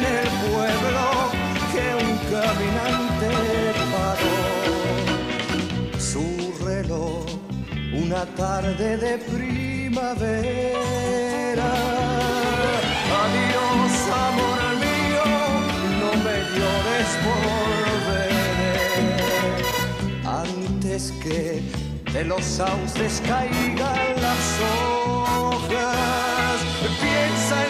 [0.00, 1.04] En el pueblo
[1.72, 3.28] que un caminante
[3.92, 4.40] paró
[5.98, 6.26] su
[6.64, 7.24] reloj
[7.92, 10.50] una tarde de primavera.
[13.22, 13.92] Adiós,
[14.28, 15.28] amor mío,
[16.00, 18.42] no me llores, volveré
[20.24, 21.40] antes que
[22.12, 26.56] de los sauces caigan las hojas.
[27.00, 27.69] Piensa en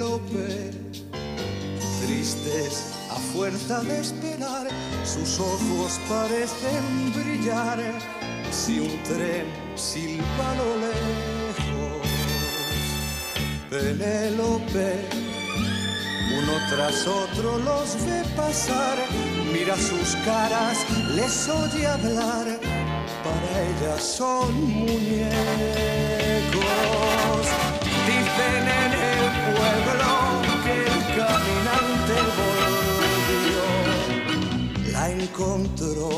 [0.00, 0.72] Penélope
[2.06, 4.66] tristes a fuerza de esperar,
[5.04, 7.78] sus ojos parecen brillar
[8.50, 9.44] si un tren
[9.74, 12.08] silba lo lejos.
[13.68, 15.06] Penélope,
[16.38, 18.96] uno tras otro los ve pasar,
[19.52, 20.78] mira sus caras,
[21.14, 22.58] les oye hablar,
[23.22, 25.60] para ellas son muñecos.
[29.60, 30.12] Pueblo
[30.64, 33.64] que el caminante volvió.
[34.92, 36.12] La encontró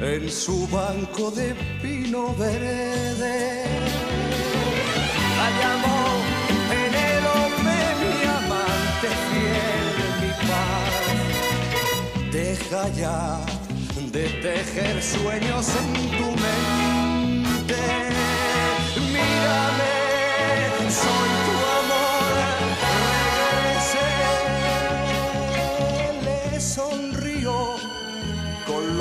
[0.00, 3.64] en su banco de pino verde.
[5.38, 6.00] La llamó
[6.70, 9.88] Penélope, mi amante fiel,
[10.22, 10.94] mi paz.
[12.32, 13.20] Deja ya
[14.12, 17.82] de tejer sueños en tu mente.
[19.12, 19.94] Mírame,
[20.90, 21.47] soy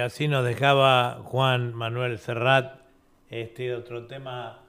[0.00, 2.80] así nos dejaba Juan Manuel Serrat,
[3.28, 4.60] este otro tema,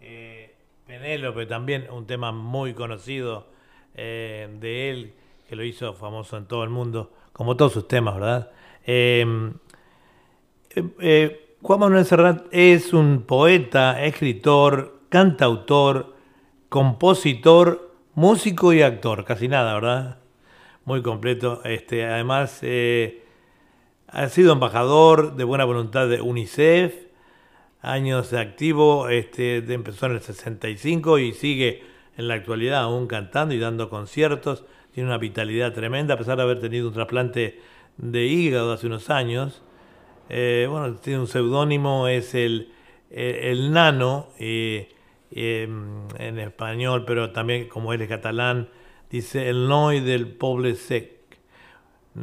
[0.00, 0.54] eh,
[0.86, 3.46] Penélope también, un tema muy conocido
[3.94, 5.14] eh, de él,
[5.48, 8.50] que lo hizo famoso en todo el mundo, como todos sus temas, ¿verdad?
[8.84, 9.26] Eh,
[11.62, 16.14] Juan Manuel Serrat es un poeta, escritor, cantautor,
[16.68, 20.18] compositor, músico y actor, casi nada, ¿verdad?
[20.84, 21.60] Muy completo.
[21.64, 22.62] Este, además,
[24.12, 26.94] ha sido embajador de buena voluntad de UNICEF,
[27.80, 31.84] años de activo, este, empezó en el 65 y sigue
[32.16, 34.64] en la actualidad aún cantando y dando conciertos.
[34.92, 37.60] Tiene una vitalidad tremenda, a pesar de haber tenido un trasplante
[37.96, 39.62] de hígado hace unos años.
[40.28, 42.72] Eh, bueno, tiene un seudónimo, es el,
[43.10, 44.96] el, Nano, em,
[46.18, 48.68] en español, pero también como él es catalán,
[49.08, 51.19] dice el Noi del Poble Sec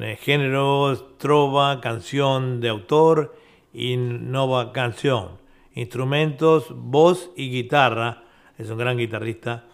[0.02, 3.36] eh, géneros, trova, canción de autor
[3.74, 5.38] y nova canción.
[5.74, 8.24] Instrumentos, voz y guitarra.
[8.58, 9.66] Es un gran guitarrista.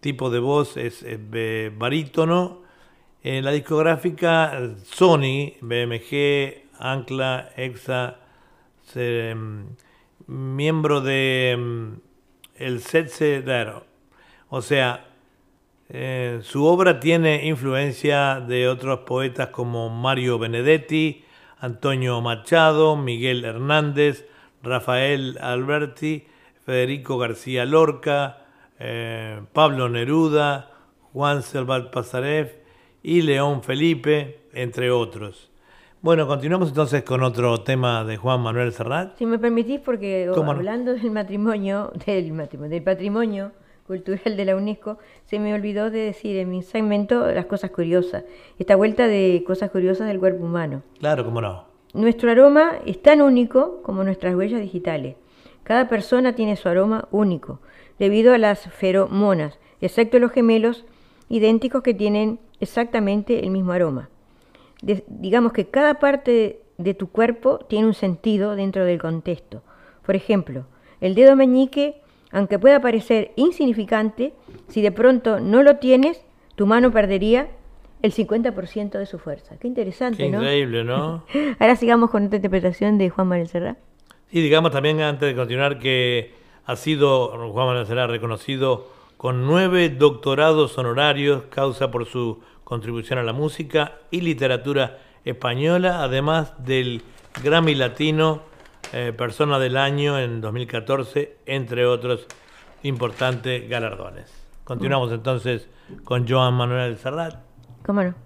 [0.00, 1.04] Tipo de voz es,
[1.76, 2.62] barítono.
[3.22, 8.18] En la discográfica Sony, BMG, Ancla, EXA,
[8.94, 9.64] mm,
[10.26, 11.92] miembro de mm,
[12.56, 13.42] el Setze
[14.48, 15.15] O sea,
[15.88, 21.24] eh, su obra tiene influencia de otros poetas como Mario Benedetti,
[21.58, 24.26] Antonio Machado, Miguel Hernández,
[24.62, 26.26] Rafael Alberti,
[26.64, 28.46] Federico García Lorca,
[28.78, 30.70] eh, Pablo Neruda,
[31.12, 32.60] Juan Selvat Pasarev
[33.02, 35.50] y León Felipe, entre otros.
[36.02, 39.16] Bueno, continuamos entonces con otro tema de Juan Manuel Serrat.
[39.16, 43.52] Si me permitís, porque hablando del matrimonio, del matrimonio, del patrimonio,
[43.86, 48.24] cultural de la UNESCO, se me olvidó de decir en mi segmento las cosas curiosas,
[48.58, 50.82] esta vuelta de cosas curiosas del cuerpo humano.
[50.98, 51.64] Claro, cómo no.
[51.94, 55.16] Nuestro aroma es tan único como nuestras huellas digitales.
[55.62, 57.60] Cada persona tiene su aroma único,
[57.98, 60.84] debido a las feromonas, excepto los gemelos
[61.28, 64.10] idénticos que tienen exactamente el mismo aroma.
[64.80, 69.62] digamos que cada parte de tu cuerpo tiene un sentido dentro del contexto.
[70.04, 70.66] Por ejemplo,
[71.00, 72.02] el dedo meñique
[72.32, 74.34] aunque pueda parecer insignificante,
[74.68, 76.24] si de pronto no lo tienes,
[76.54, 77.48] tu mano perdería
[78.02, 79.56] el 50% de su fuerza.
[79.58, 80.38] Qué interesante, ¿no?
[80.38, 81.24] Increíble, ¿no?
[81.58, 83.76] Ahora sigamos con esta interpretación de Juan Manuel Serra.
[84.30, 89.88] Sí, digamos también antes de continuar que ha sido Juan Manuel Serra reconocido con nueve
[89.88, 97.02] doctorados honorarios, causa por su contribución a la música y literatura española, además del
[97.42, 98.42] Grammy Latino
[98.92, 102.26] eh, persona del Año en 2014, entre otros
[102.82, 104.32] importantes galardones.
[104.64, 105.68] Continuamos entonces
[106.04, 107.36] con Joan Manuel Serrat.
[107.84, 108.25] ¿Cómo no?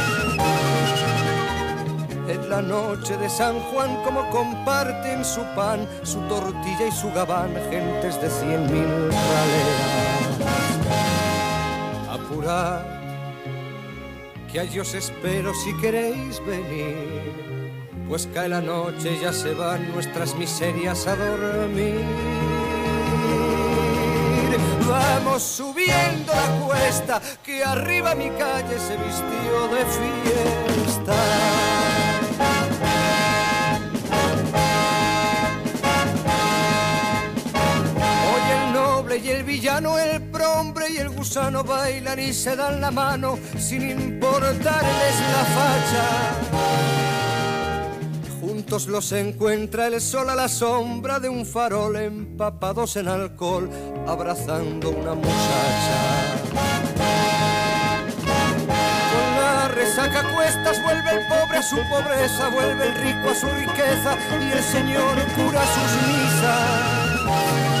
[2.31, 7.53] en la noche de San Juan como comparten su pan, su tortilla y su gabán,
[7.69, 10.01] gentes de cien mil raleras.
[12.09, 12.81] Apurad,
[14.51, 17.75] que a os espero si queréis venir,
[18.07, 22.01] pues cae la noche y ya se van nuestras miserias a dormir.
[24.87, 31.80] Vamos subiendo la cuesta, que arriba mi calle se vistió de fiesta.
[39.51, 40.21] Villano, el
[40.93, 46.07] y el gusano bailan y se dan la mano sin importarles la facha.
[48.39, 53.69] Juntos los encuentra el sol a la sombra de un farol empapados en alcohol,
[54.07, 56.31] abrazando una muchacha
[59.73, 64.51] resaca cuestas, vuelve el pobre a su pobreza, vuelve el rico a su riqueza y
[64.51, 67.80] el Señor cura sus misas.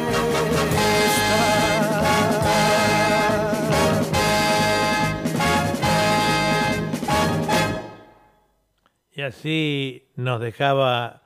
[9.13, 11.21] Y así nos dejaba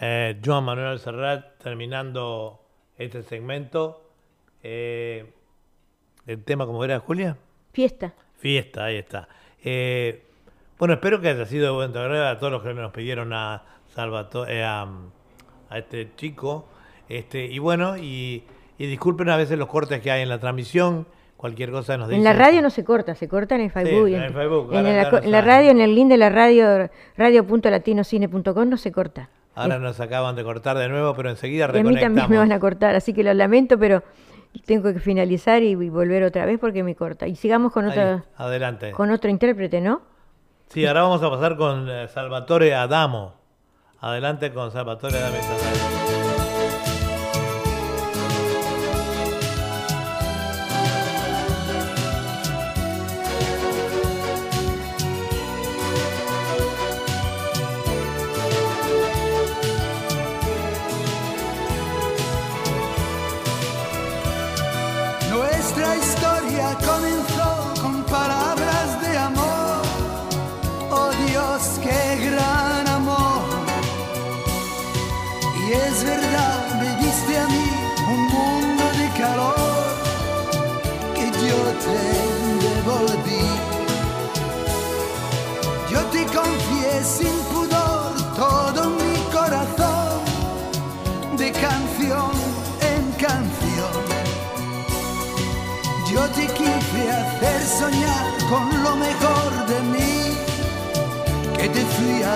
[0.00, 2.64] eh, Joan Manuel Serrat terminando
[2.96, 4.02] este segmento
[4.62, 5.32] eh,
[6.26, 7.36] el tema, como era, Julia?
[7.72, 8.14] Fiesta.
[8.38, 9.28] Fiesta, ahí está.
[9.64, 10.24] Eh,
[10.78, 13.64] bueno, espero que haya sido de buen agrado a todos los que nos pidieron a
[13.94, 14.88] Salvatore, eh, a,
[15.74, 16.68] este chico.
[17.08, 18.44] Este, y bueno, y,
[18.78, 21.06] disculpen a veces los cortes que hay en la transmisión.
[21.42, 22.20] Cualquier cosa nos dicen.
[22.20, 24.06] En la radio no se corta, se corta en el Facebook.
[24.06, 24.84] en, el Facebook, en,
[25.32, 29.28] la, radio, en el link de la radio, radio.latinocine.com no se corta.
[29.56, 31.96] Ahora nos acaban de cortar de nuevo, pero enseguida reconectamos.
[31.96, 34.04] a mí también me van a cortar, así que lo lamento, pero
[34.66, 37.26] tengo que finalizar y, volver otra vez porque me corta.
[37.26, 38.92] Y sigamos con otro, adelante.
[38.92, 40.02] con otro intérprete, ¿no?
[40.68, 43.34] Sí, ahora vamos a pasar con eh, Salvatore Adamo.
[43.98, 46.01] Adelante con Salvatore Adamo.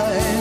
[0.05, 0.36] Te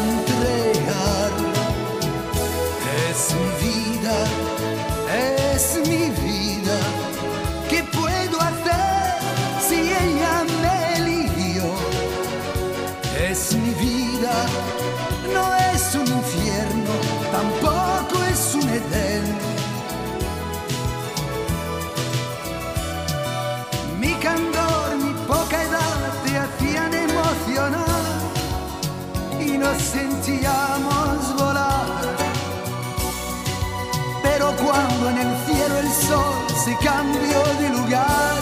[36.67, 38.41] se cambió de lugar,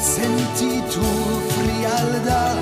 [0.00, 1.04] sentí tu
[1.54, 2.56] frialdad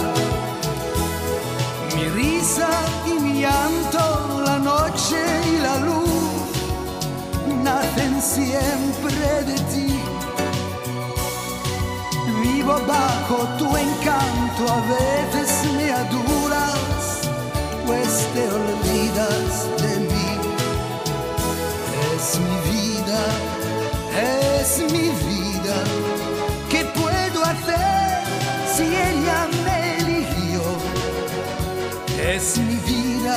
[2.16, 2.68] risa
[3.06, 5.20] y mi llanto, la noche
[5.52, 6.50] y la luz
[7.62, 10.00] nacen siempre de ti.
[12.42, 17.30] Vivo bajo tu encanto, a veces me aduras,
[17.86, 20.11] pues te olvidas de mí.
[24.72, 25.76] Es mi vida,
[26.70, 28.22] ¿qué puedo hacer
[28.74, 29.82] si ella me
[32.34, 33.36] es mi vida,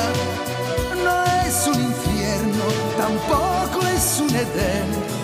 [1.03, 2.63] no es un infierno,
[2.97, 5.14] tampoco es un Edén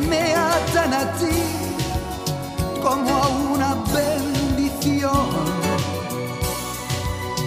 [0.00, 1.42] me atan a ti
[2.82, 5.28] como a una bendición.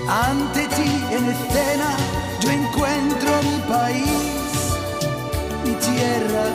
[0.08, 1.90] Ante ti en escena
[2.42, 4.52] yo encuentro mi país,
[5.66, 6.46] mi tierra,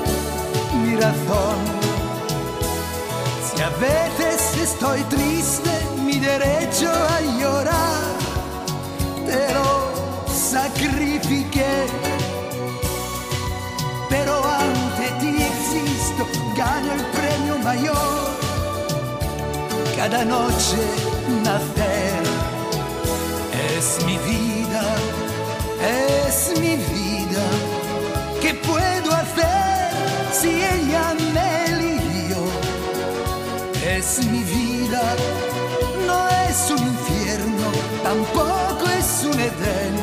[0.83, 1.59] mi razón.
[3.45, 5.71] Si a veces estoy triste,
[6.05, 8.05] mi derecho a llorar,
[9.27, 9.69] te lo
[10.29, 12.16] sacrifiqué.
[20.09, 20.79] Cada noche
[21.43, 22.23] nacer
[23.77, 24.85] es mi vida,
[25.83, 27.45] es mi vida.
[28.41, 29.91] ¿Qué puedo hacer
[30.31, 32.39] si ella me eligió?
[33.85, 35.03] Es mi vida,
[36.07, 37.67] no es un infierno,
[38.05, 39.97] tampoco es un Edén.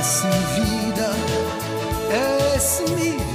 [0.00, 1.10] Es mi vida,
[2.56, 3.33] es mi vida.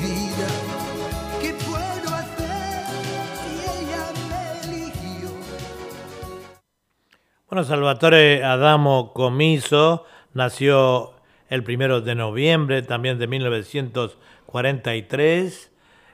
[7.64, 11.14] Salvatore Adamo Comiso nació
[11.50, 15.72] el primero de noviembre también de 1943.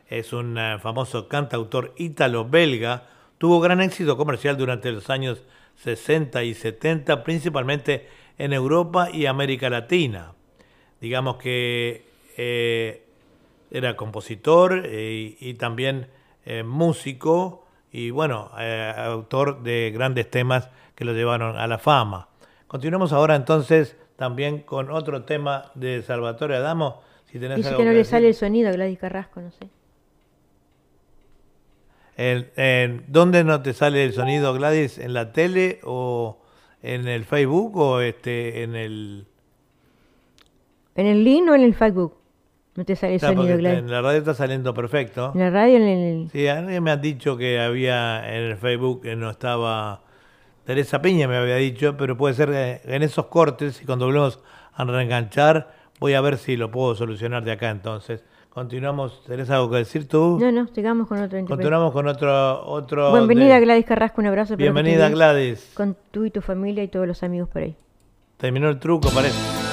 [0.08, 3.08] Es un eh, famoso cantautor ítalo-belga.
[3.38, 5.44] Tuvo gran éxito comercial durante los años
[5.84, 8.08] 60 y 70, principalmente
[8.38, 10.34] en Europa y América Latina.
[11.02, 12.06] Digamos que
[12.38, 13.04] eh,
[13.72, 16.08] era compositor eh, y, también
[16.64, 17.65] músico
[17.98, 22.28] y bueno, eh, autor de grandes temas que lo llevaron a la fama.
[22.68, 27.02] Continuamos ahora entonces también con otro tema de Salvatore Adamo.
[27.32, 28.12] Si tenés Dice algo que no que le decir.
[28.12, 29.70] sale el sonido a Gladys Carrasco, no sé.
[32.18, 34.98] El- en- ¿Dónde no te sale el sonido, Gladys?
[34.98, 36.38] ¿En la tele o
[36.82, 39.26] en el Facebook o este en el...
[40.96, 42.18] ¿En el link o en el Facebook?
[42.76, 43.80] No te sale Claro, sonido, Gladys.
[43.80, 45.32] en la radio está saliendo perfecto.
[45.34, 46.30] En la radio, en el...
[46.32, 50.02] Sí, a mí me han dicho que había en el Facebook que no estaba...
[50.66, 54.40] Teresa Piña me había dicho, pero puede ser que en esos cortes y cuando volvemos
[54.74, 58.24] a reenganchar, voy a ver si lo puedo solucionar de acá entonces.
[58.50, 60.38] Continuamos, ¿tenés algo que decir tú?
[60.42, 61.46] No, no, sigamos con otro.
[61.46, 62.66] Continuamos con otro...
[62.66, 64.58] otro Bienvenida de- Gladys Carrasco, un abrazo.
[64.58, 65.14] Bienvenida bien.
[65.14, 65.72] Gladys.
[65.76, 67.76] Con tú y tu familia y todos los amigos por ahí.
[68.38, 69.65] Terminó el truco, parece.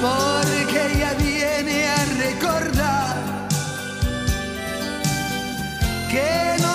[0.00, 3.16] Porque ella viene a recordar
[6.10, 6.69] que no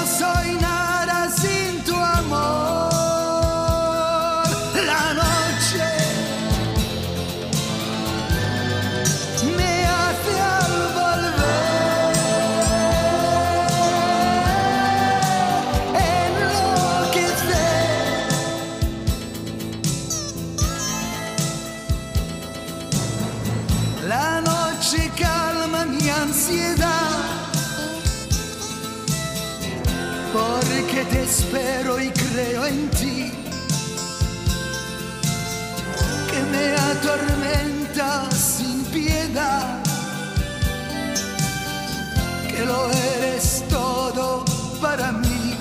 [42.47, 44.45] que lo eres todo
[44.81, 45.55] para mí.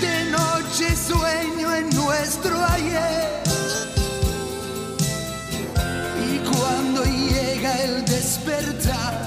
[0.00, 3.42] De noche sueño en nuestro ayer.
[6.32, 9.26] Y cuando llega el despertar,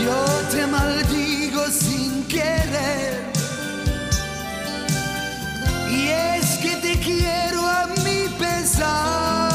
[0.00, 3.32] yo te maldigo sin querer.
[5.90, 8.01] Y es que te quiero a mi
[8.38, 9.51] pesar.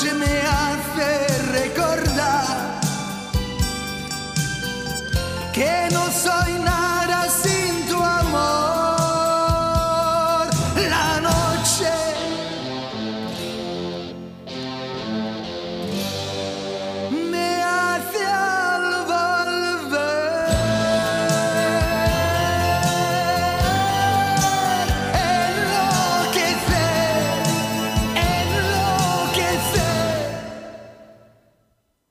[0.00, 2.80] Noche me hace recordar
[5.52, 6.87] que no soy nada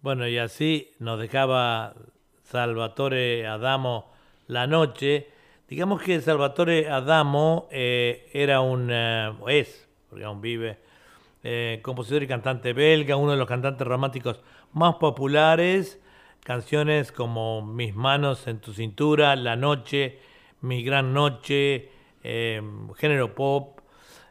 [0.08, 1.94] Bueno, y así nos dejaba
[2.44, 4.10] Salvatore Adamo
[4.48, 5.28] la noche.
[5.68, 10.78] Digamos que Salvatore Adamo eh, era un, eh, es, porque aún vive,
[11.44, 14.40] eh, compositor y cantante belga, uno de los cantantes románticos
[14.72, 16.02] más populares.
[16.42, 20.20] Canciones como Mis manos en tu cintura, La noche,
[20.62, 21.92] Mi gran noche,
[22.24, 23.77] género pop.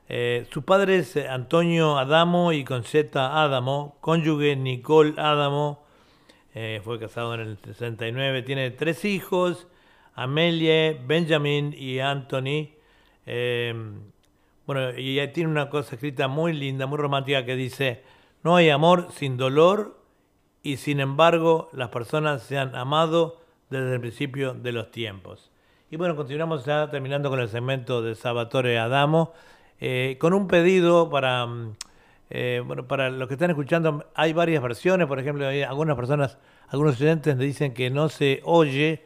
[0.09, 5.85] Su padre es Antonio Adamo y Concetta Adamo, cónyuge Nicole Adamo.
[6.85, 9.67] fue casado en el 69, tiene tres hijos
[10.17, 12.71] Amelie, Benjamin y Anthony.
[13.27, 14.01] Em,
[14.67, 18.03] bueno, y tiene una cosa escrita muy linda, muy romántica que dice,
[18.43, 20.01] no hay amor sin dolor
[20.63, 25.53] y sin embargo las personas se han amado desde el principio de los tiempos.
[25.91, 29.35] Y bueno, continuamos ya terminando con el segmento de Salvatore Adamo,
[29.81, 31.77] eh, con un pedido para, mm,
[32.31, 36.39] eh, bueno, para los que están escuchando, hay varias versiones, por ejemplo, hay algunas personas,
[36.69, 39.05] algunos estudiantes dicen que no se oye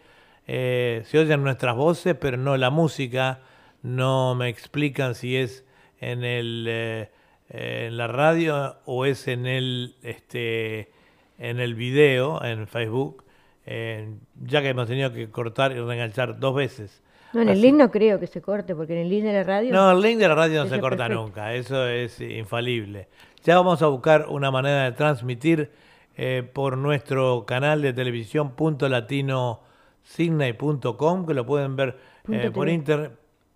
[0.52, 3.40] eh, se oyen nuestras voces, pero no la música.
[3.82, 5.64] No me explican si es
[6.01, 7.10] en el eh,
[7.51, 10.90] en la radio o es en el este
[11.38, 13.24] en el video en Facebook,
[13.64, 17.01] ya que hemos tenido que cortar y reenganchar dos veces.
[17.32, 19.44] No, en el link no creo que se corte, porque en el link de la
[19.44, 19.73] radio...
[19.73, 23.09] No, el link de la radio no se corta nunca, eso es infalible.
[23.44, 25.70] Ya vamos a buscar una manera de transmitir
[26.16, 29.61] eh, por nuestro canal de televisión punto latino
[30.02, 31.98] signay.com, que lo pueden ver
[32.31, 33.12] eh, por internet,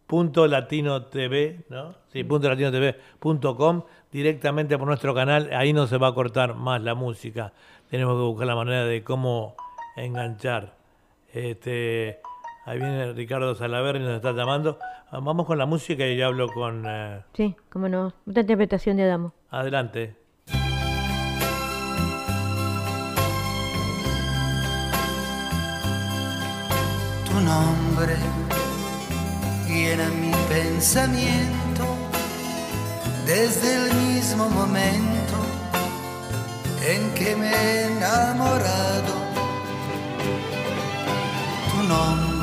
[0.07, 1.95] punto latino TV, ¿no?
[2.13, 3.83] Sí, punto latino TV.com,
[4.13, 7.53] directamente por nuestro canal, ahí no se va a cortar más la música.
[7.91, 9.57] Tenemos que buscar la manera de cómo
[9.97, 10.75] enganchar.
[11.33, 12.21] Este,
[12.65, 14.79] ahí viene Ricardo Salaverri, nos está llamando.
[15.11, 16.85] Ah, vamos con la música y yo hablo con...
[16.87, 18.13] Eh, sí, cómo no.
[18.27, 19.35] Una interpretación de Adamo.
[19.51, 20.25] Adelante.
[27.35, 28.17] tu nombre
[29.69, 31.85] llena mi pensamiento
[33.27, 35.37] desde el mismo momento
[36.87, 39.15] en que me he enamorado.
[41.71, 42.34] Tu nombre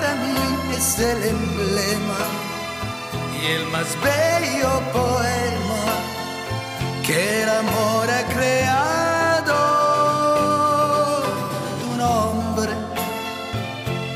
[0.00, 2.20] para mí es el emblema
[3.40, 5.84] y el más bello poema
[7.04, 8.78] que el amor ha creado.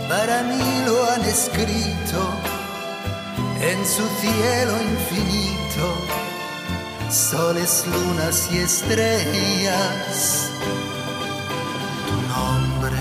[0.09, 2.21] para mí lo han escrito
[3.61, 5.87] en su cielo infinito,
[7.11, 10.51] soles, lunas y estrellas.
[12.07, 13.01] Tu nombre,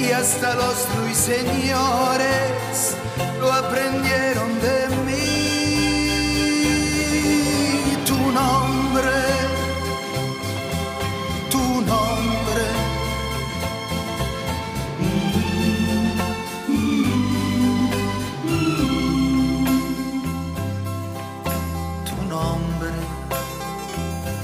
[0.00, 2.96] y hasta los ruiseñores
[3.38, 5.26] lo aprendieron de mí.
[8.06, 9.12] Tu nombre,
[11.50, 12.64] tu nombre.
[22.08, 22.92] Tu nombre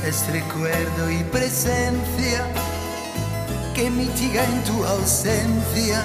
[0.06, 2.46] es recuerdo y presencia
[3.76, 6.02] que mitiga en tu ausencia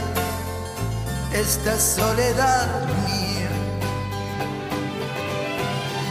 [1.33, 2.67] esta soledad
[3.07, 3.49] mía.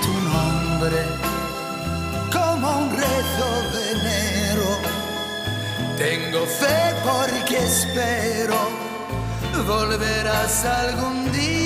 [0.04, 1.00] Tu nombre
[2.32, 3.90] como un rezo de.
[5.98, 8.56] Tengo fe porque espero
[9.66, 11.59] volverás algún día.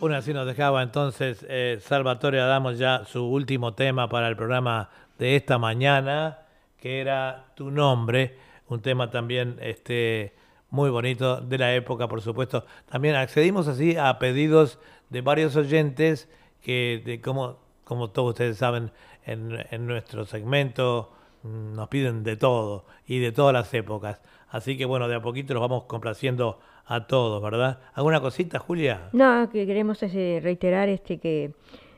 [0.00, 4.88] Bueno, así nos dejaba entonces eh, Salvatore Adamo ya su último tema para el programa
[5.18, 6.38] de esta mañana,
[6.78, 10.34] que era Tu nombre, un tema también este,
[10.70, 12.64] muy bonito de la época, por supuesto.
[12.90, 14.78] También accedimos así a pedidos
[15.10, 16.30] de varios oyentes
[16.62, 18.92] que, de, como, como todos ustedes saben,
[19.26, 21.12] en, en nuestro segmento
[21.42, 24.22] mm, nos piden de todo y de todas las épocas.
[24.48, 26.58] Así que bueno, de a poquito los vamos complaciendo
[26.90, 27.78] a todos, ¿verdad?
[27.94, 29.10] ¿Alguna cosita, Julia?
[29.12, 31.52] No, que queremos reiterar este que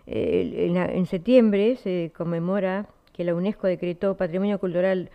[0.07, 5.11] en, septiembre se conmemora que la UNESCO decretó Patrimonio Cultural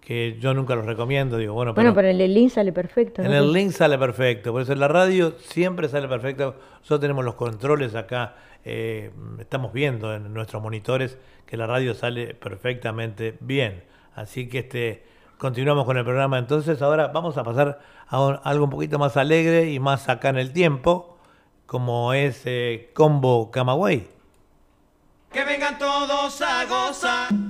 [0.00, 1.36] que yo nunca los recomiendo.
[1.36, 3.22] Digo, bueno, bueno pero, en el link sale perfecto.
[3.22, 6.54] En el link sale perfecto, por eso en la radio siempre sale perfecto.
[6.78, 8.34] Nosotros tenemos los controles acá
[8.64, 11.16] eh, estamos viendo en nuestros monitores
[11.46, 13.82] que la radio sale perfectamente bien.
[14.14, 15.02] Así que este,
[15.40, 16.38] continuamos con el programa.
[16.38, 20.38] Entonces ahora vamos a pasar a algo un poquito más alegre y más acá en
[20.38, 21.16] el tiempo,
[21.66, 24.06] como es eh, Combo Camagüey.
[25.32, 27.49] Que vengan todos a gozar.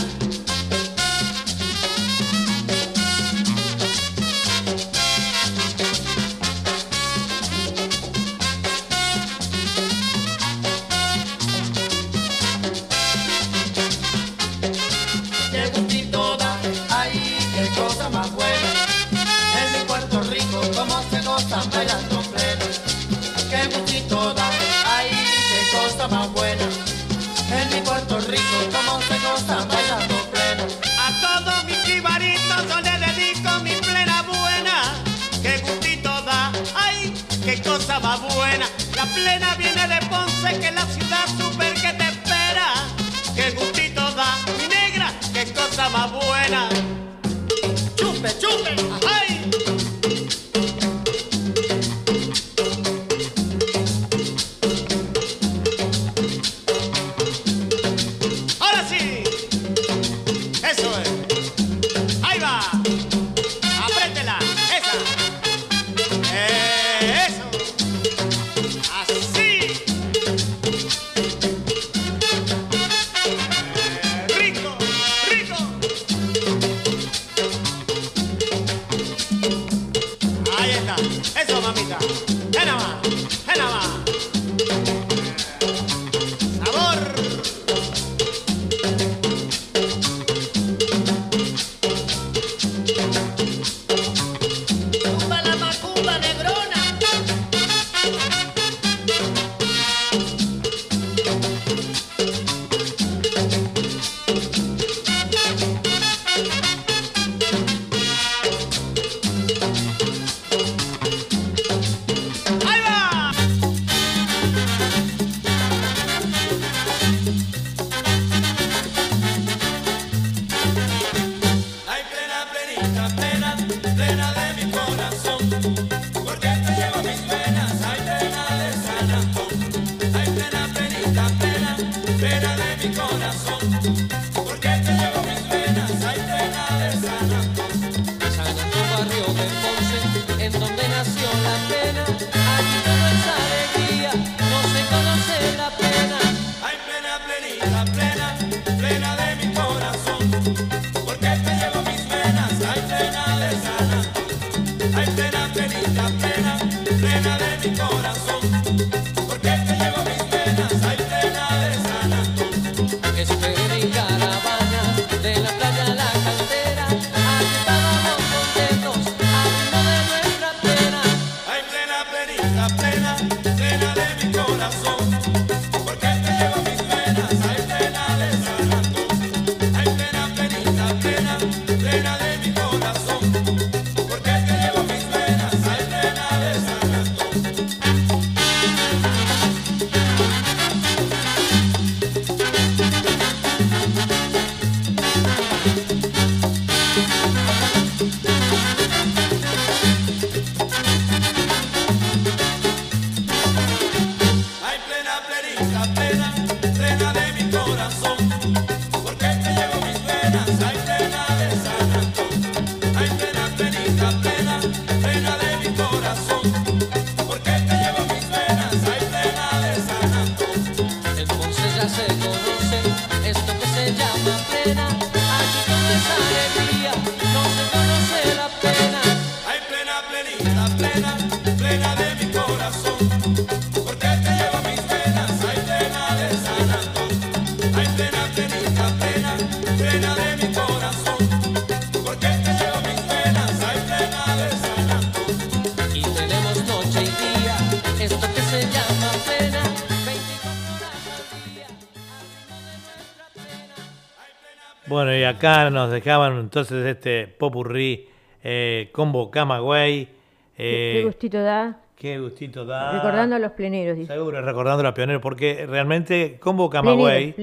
[255.41, 258.07] acá nos dejaban entonces este popurrí
[258.43, 260.07] eh, combo Camagüey.
[260.55, 261.79] ¿Qué, ¿Qué, gustito da?
[261.95, 262.91] Qué gustito da.
[262.91, 263.97] Recordando a los pleneros.
[263.97, 264.13] Dice.
[264.13, 267.33] Seguro, recordando a los pioneros, porque realmente combo Camagüey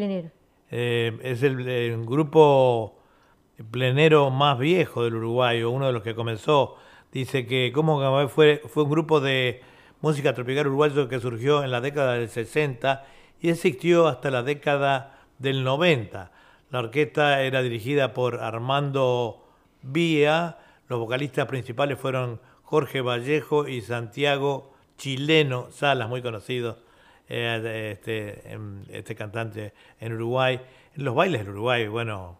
[0.70, 2.98] eh, es el, el, grupo
[3.72, 6.76] plenero más viejo del Uruguay, o uno de los que comenzó.
[7.10, 9.60] Dice que Combo Camagüey fue, fue un grupo de
[10.02, 13.04] música tropical uruguayo que surgió en la década del 60
[13.40, 16.30] y existió hasta la década del 90.
[16.70, 19.42] La orquesta era dirigida por Armando
[19.82, 20.58] Vía,
[20.88, 26.78] los vocalistas principales fueron Jorge Vallejo y Santiago Chileno Salas, muy conocido
[27.28, 30.60] eh, este, em, este cantante en Uruguay.
[30.94, 32.38] Los bailes del Uruguay, bueno,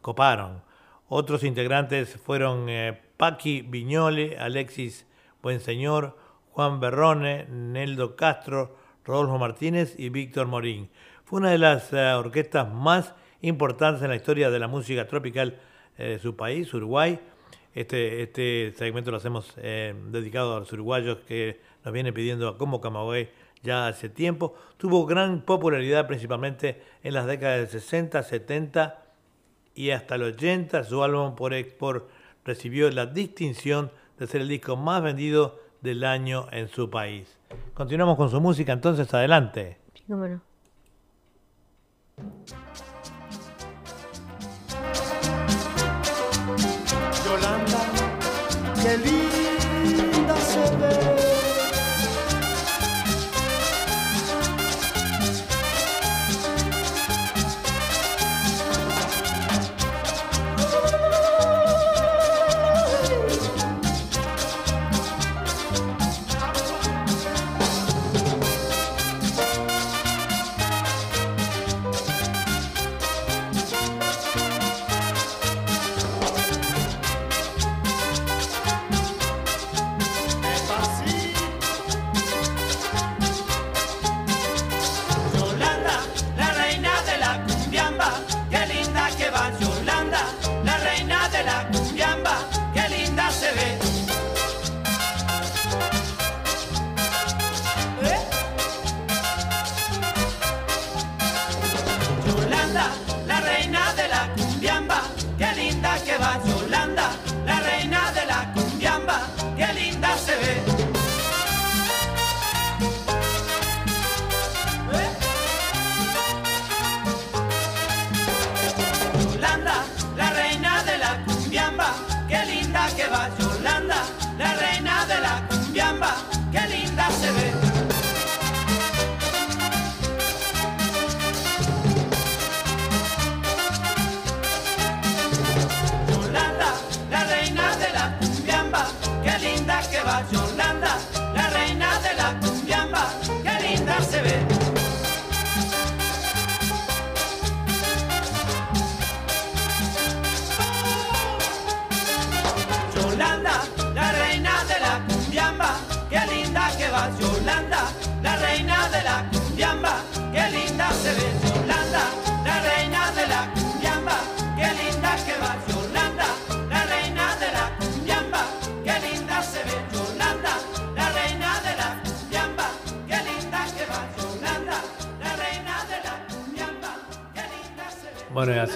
[0.00, 0.62] coparon.
[1.08, 5.06] Otros integrantes fueron eh, Paqui Viñole, Alexis
[5.42, 6.16] Buenseñor,
[6.52, 10.90] Juan Berrone, Neldo Castro, Rodolfo Martínez y Víctor Morín.
[11.28, 15.60] Fue una de las uh, orquestas más importantes en la historia de la música tropical
[15.98, 17.20] eh, de su país, Uruguay.
[17.74, 22.56] Este, este segmento lo hacemos eh, dedicado a los uruguayos que nos vienen pidiendo a
[22.56, 23.28] Como Camagüey
[23.62, 24.54] ya hace tiempo.
[24.78, 29.02] Tuvo gran popularidad principalmente en las décadas del 60, 70
[29.74, 30.82] y hasta el 80.
[30.84, 32.08] Su álbum por export
[32.42, 37.36] recibió la distinción de ser el disco más vendido del año en su país.
[37.74, 39.76] Continuamos con su música, entonces adelante.
[39.92, 40.47] Sí, cómo no.
[42.18, 42.57] Yolanda,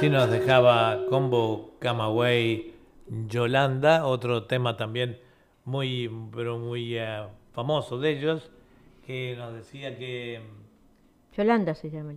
[0.03, 2.75] así nos dejaba Combo Camagüey
[3.29, 5.21] Yolanda, otro tema también
[5.65, 8.51] muy, pero muy uh, famoso de ellos,
[9.07, 10.41] que nos decía que...
[11.37, 12.15] Yolanda se llama.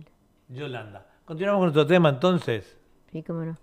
[0.48, 1.06] Yolanda.
[1.26, 2.76] Continuamos con nuestro tema entonces.
[3.12, 3.56] Sí, cómo no.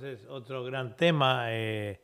[0.00, 2.00] Entonces otro gran tema, eh,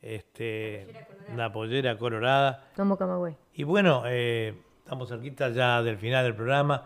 [0.00, 0.86] este,
[1.34, 2.68] la pollera colorada.
[2.76, 3.34] Como Camagüey.
[3.54, 6.84] Y bueno, eh, estamos cerquita ya del final del programa.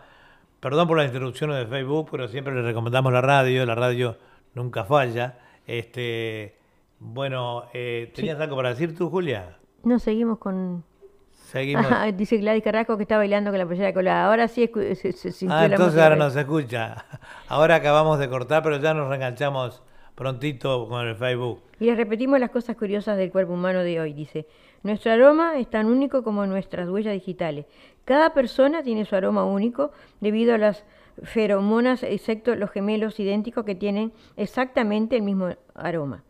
[0.59, 4.17] Perdón por las interrupciones de Facebook, pero siempre les recomendamos la radio, la radio
[4.55, 5.37] nunca falla.
[5.67, 6.57] Este,
[6.97, 9.55] bueno, eh, ¿tenías algo para decir tú, Julia?
[9.83, 10.83] No, seguimos con...
[11.31, 11.85] Seguimos.
[12.15, 14.25] Dice Gladys Carrasco que está bailando con la pollera colada.
[14.25, 17.05] Ahora sí se, se sintió Ah, la entonces ahora no se escucha.
[17.49, 19.83] Ahora acabamos de cortar, pero ya nos reenganchamos
[20.19, 21.61] prontito con el Facebook.
[21.79, 24.13] Y les repetimos las cosas curiosas del cuerpo humano de hoy.
[24.13, 24.45] Dice,
[24.83, 27.65] nuestro aroma es tan único como nuestras huellas digitales.
[28.03, 30.83] Cada persona tiene su aroma único debido a las
[31.23, 36.23] feromonas, excepto los gemelos idénticos que tienen exactamente el mismo aroma.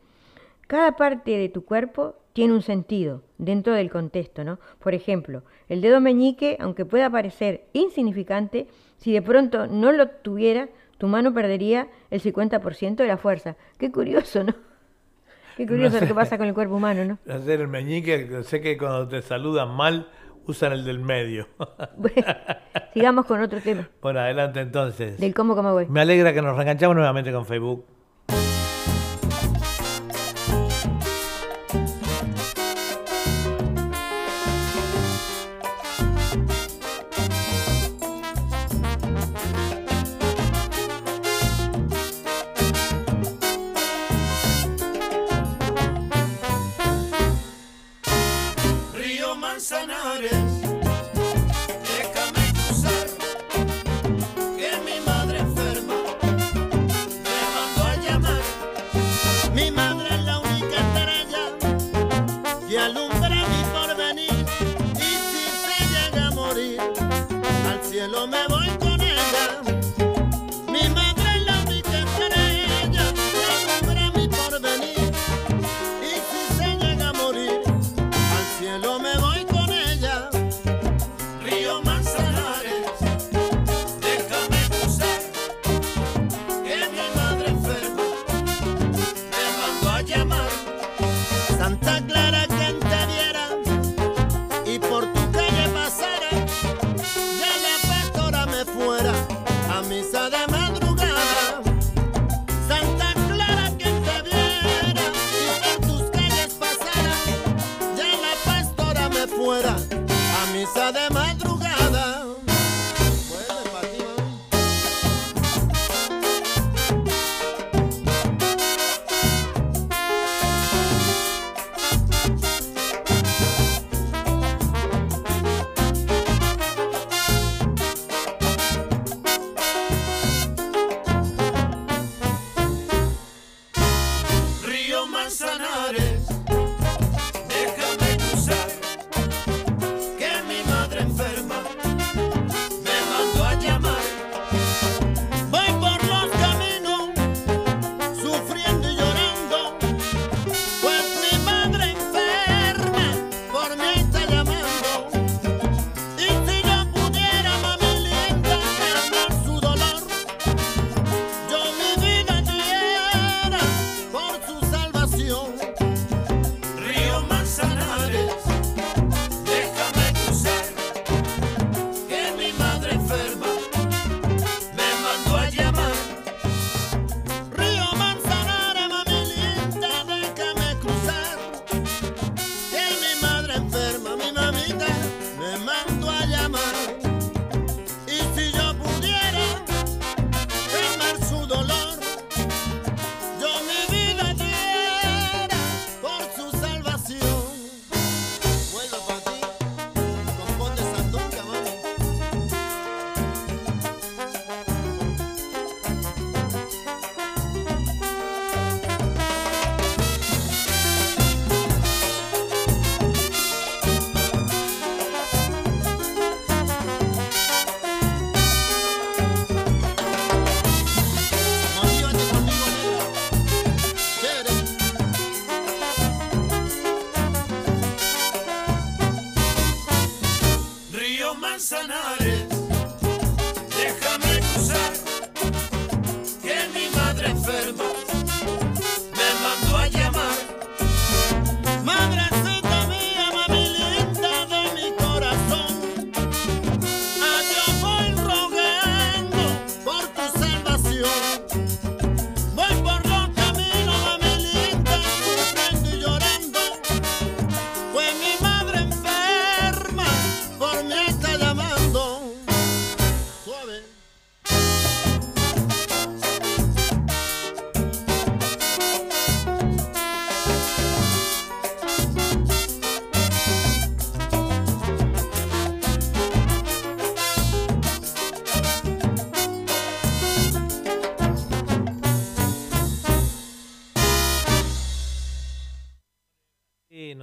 [0.67, 4.59] Cada parte de tu cuerpo tiene un sentido dentro del contexto, ¿no?
[4.77, 8.67] Por ejemplo, el dedo meñique, aunque pueda parecer insignificante,
[8.97, 13.55] si de pronto no lo tuviera, tu mano perdería el 50% de la fuerza.
[13.79, 14.53] Qué curioso, ¿no?
[15.57, 17.33] Qué curioso No lo que pasa con el cuerpo humano, ¿no?
[17.33, 20.07] Hacer el meñique, sé que cuando te saludan mal,
[20.45, 21.47] usan el del medio.
[21.97, 22.23] Bueno,
[22.93, 25.17] sigamos con otro tema, bueno, adelante entonces.
[25.19, 25.85] del cómo como voy.
[25.87, 27.85] Me alegra que nos reenganchamos nuevamente con Facebook.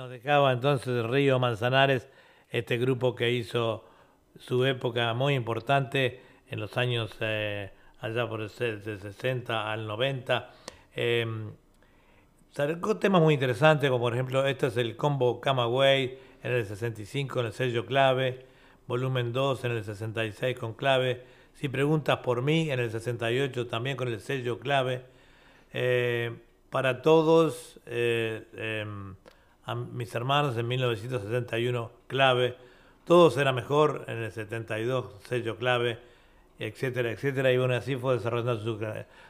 [0.07, 2.07] Nos dejaba entonces Río Manzanares,
[2.51, 3.85] este grupo que hizo
[4.39, 8.49] su época muy importante en los años eh, allá por el
[8.85, 10.51] de 60 al 90.
[10.95, 11.27] Eh,
[12.53, 17.41] sacó temas muy interesantes, como por ejemplo, este es el combo Camagüey en el 65
[17.41, 18.47] en el sello clave,
[18.87, 21.25] volumen 2 en el 66 con clave,
[21.55, 25.03] si preguntas por mí en el 68 también con el sello clave.
[25.73, 26.31] Eh,
[26.71, 29.17] para todos eh, em,
[29.67, 32.55] a mis hermanos en 1971 clave,
[33.05, 35.99] todos era mejor en el 72 sello clave,
[36.59, 38.79] etcétera, etcétera, y bueno, así fue desarrollando su,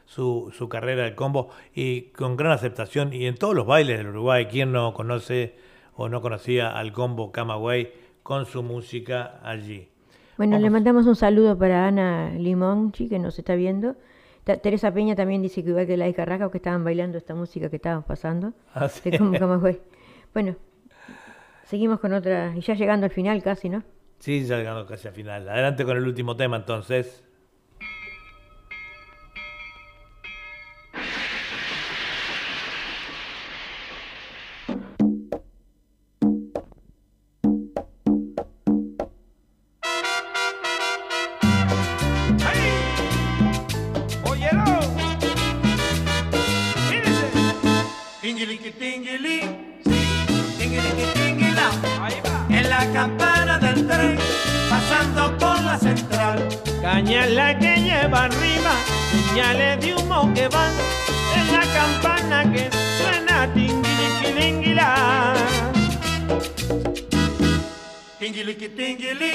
[0.06, 4.08] su, su carrera de combo y con gran aceptación y en todos los bailes del
[4.08, 5.56] Uruguay, ¿quién no conoce
[5.96, 7.92] o no conocía al combo Camagüey
[8.22, 9.88] con su música allí?
[10.36, 10.72] Bueno, le Vamos.
[10.72, 13.96] mandamos un saludo para Ana Limonchi, que nos está viendo.
[14.44, 17.34] Ta- Teresa Peña también dice que igual que la de Carraca, que estaban bailando esta
[17.34, 18.52] música que estábamos pasando.
[18.74, 19.10] Ah, sí.
[19.10, 19.80] de cómo Camagüey.
[20.36, 20.54] Bueno,
[21.64, 23.82] seguimos con otra, y ya llegando al final casi, ¿no?
[24.18, 25.48] Sí, ya llegando casi al final.
[25.48, 27.24] Adelante con el último tema entonces.
[59.36, 60.72] Señales de humo que van.
[61.36, 65.34] En la campana que suena tinguiliquilinguilá.
[68.18, 69.32] Tinguiliqui, tinguilí.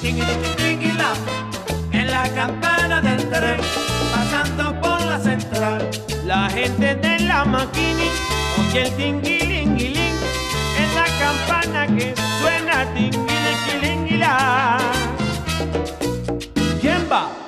[0.00, 1.10] Tinguiliqui, tinguilá.
[1.92, 3.60] En la campana del tren,
[4.10, 5.90] pasando por la central.
[6.24, 8.08] La gente de la maquini
[8.58, 10.16] oye el tinguilinguilín.
[10.82, 14.78] En la campana que suena tinguiliquilinguilá.
[16.80, 17.47] ¿Quién va?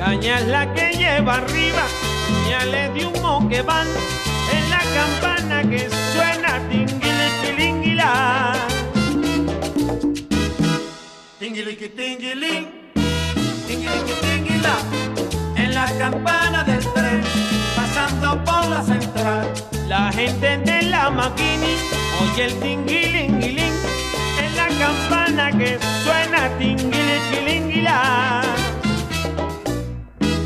[0.00, 1.82] Caña es la que lleva arriba,
[2.26, 3.86] señales de humo que van.
[4.50, 8.54] En la campana que suena tinguiliquilinguilá.
[11.38, 12.62] Tinguiliqui, tinguilín.
[13.66, 14.76] Tinguiliqui, tinguilá.
[15.56, 17.22] En la campana del tren,
[17.76, 19.52] pasando por la central.
[19.86, 21.76] La gente de la maquini
[22.22, 23.74] oye el tinguilinguilín.
[24.42, 28.40] En la campana que suena tinguiliquilinguilá.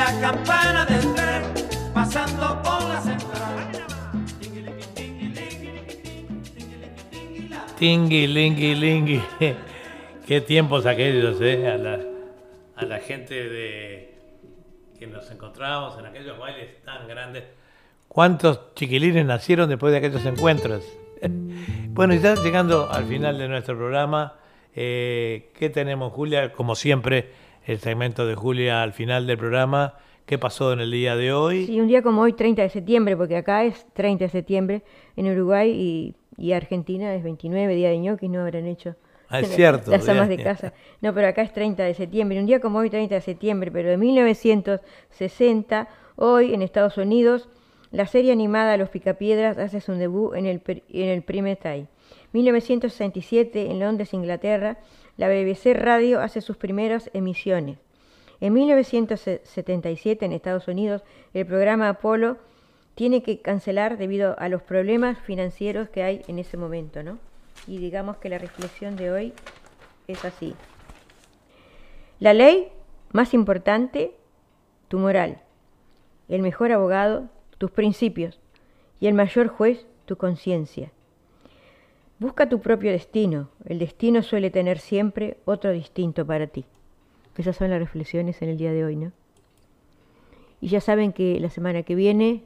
[0.00, 1.42] La campana del tren,
[1.92, 3.70] pasando por la central.
[7.78, 9.22] Tingui, lingui, lingui.
[10.26, 11.68] Qué tiempos aquellos, ¿eh?
[11.68, 12.00] A la,
[12.76, 14.14] a la gente de
[14.98, 17.44] que nos encontrábamos en aquellos bailes tan grandes.
[18.08, 20.82] ¿Cuántos chiquilines nacieron después de aquellos encuentros?
[21.88, 24.38] bueno, ya llegando al final de nuestro programa,
[24.74, 26.52] eh, ¿qué tenemos, Julia?
[26.52, 29.94] Como siempre, el segmento de Julia al final del programa.
[30.26, 31.66] ¿Qué pasó en el día de hoy?
[31.66, 34.82] Sí, un día como hoy, 30 de septiembre, porque acá es 30 de septiembre,
[35.16, 38.96] en Uruguay y, y Argentina es 29, día de ñoquis, no habrán hecho.
[39.28, 39.92] Ah, es cierto.
[39.92, 40.72] Las amas de casa.
[41.00, 42.40] No, pero acá es 30 de septiembre.
[42.40, 47.48] Un día como hoy, 30 de septiembre, pero de 1960, hoy en Estados Unidos,
[47.92, 51.86] la serie animada Los Picapiedras hace su debut en el, en el Prime Time.
[52.32, 54.78] 1967, en Londres, Inglaterra,
[55.16, 57.78] la BBC Radio hace sus primeras emisiones.
[58.40, 61.02] En 1977, en Estados Unidos,
[61.34, 62.38] el programa Apolo
[62.94, 67.18] tiene que cancelar debido a los problemas financieros que hay en ese momento, ¿no?
[67.66, 69.32] Y digamos que la reflexión de hoy
[70.08, 70.54] es así.
[72.18, 72.68] La ley
[73.12, 74.14] más importante,
[74.88, 75.42] tu moral.
[76.28, 77.28] El mejor abogado,
[77.58, 78.40] tus principios.
[79.00, 80.92] Y el mayor juez, tu conciencia.
[82.20, 83.48] Busca tu propio destino.
[83.64, 86.66] El destino suele tener siempre otro distinto para ti.
[87.38, 89.12] Esas son las reflexiones en el día de hoy, ¿no?
[90.60, 92.42] Y ya saben que la semana que viene,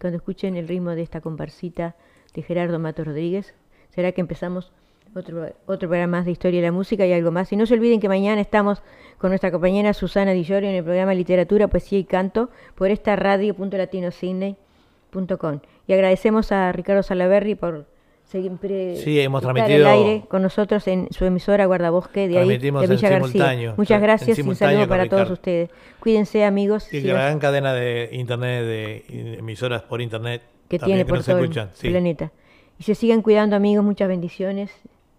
[0.00, 1.96] cuando escuchen el ritmo de esta comparsita
[2.32, 3.54] de Gerardo Mato Rodríguez,
[3.92, 4.70] será que empezamos
[5.16, 7.52] otro, otro programa más de Historia de la Música y algo más.
[7.52, 8.84] Y no se olviden que mañana estamos
[9.18, 13.16] con nuestra compañera Susana Di Llorio en el programa Literatura, Poesía y Canto por esta
[13.16, 15.58] radio.latinosidney.com.
[15.88, 17.97] Y agradecemos a Ricardo Salaverri por
[18.28, 22.58] siempre Sí, hemos estar transmitido- al aire con nosotros en su emisora Guardabosque de ahí,
[22.58, 23.74] de Villa García.
[23.76, 25.70] Muchas gracias y un saludo para todos ustedes.
[26.00, 26.92] Cuídense amigos.
[26.92, 31.26] Y la gran cadena de internet, de emisoras por internet, que tiene que por nos
[31.26, 31.70] todo escuchan.
[31.82, 32.30] el planeta.
[32.78, 34.70] Y se sigan cuidando amigos, muchas bendiciones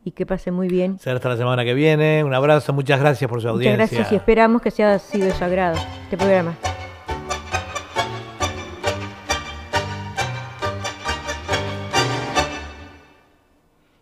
[0.05, 0.97] y que pasen muy bien.
[0.99, 2.23] Será hasta la semana que viene.
[2.23, 3.77] Un abrazo, muchas gracias por su Muchas audiencia.
[3.77, 6.55] gracias y esperamos que sea sido de su agrado este programa.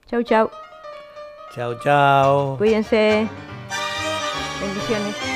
[0.09, 0.49] Chau, chau.
[1.53, 2.55] Chao, chao.
[2.57, 3.27] Cuídense.
[4.61, 5.26] Bendiciones.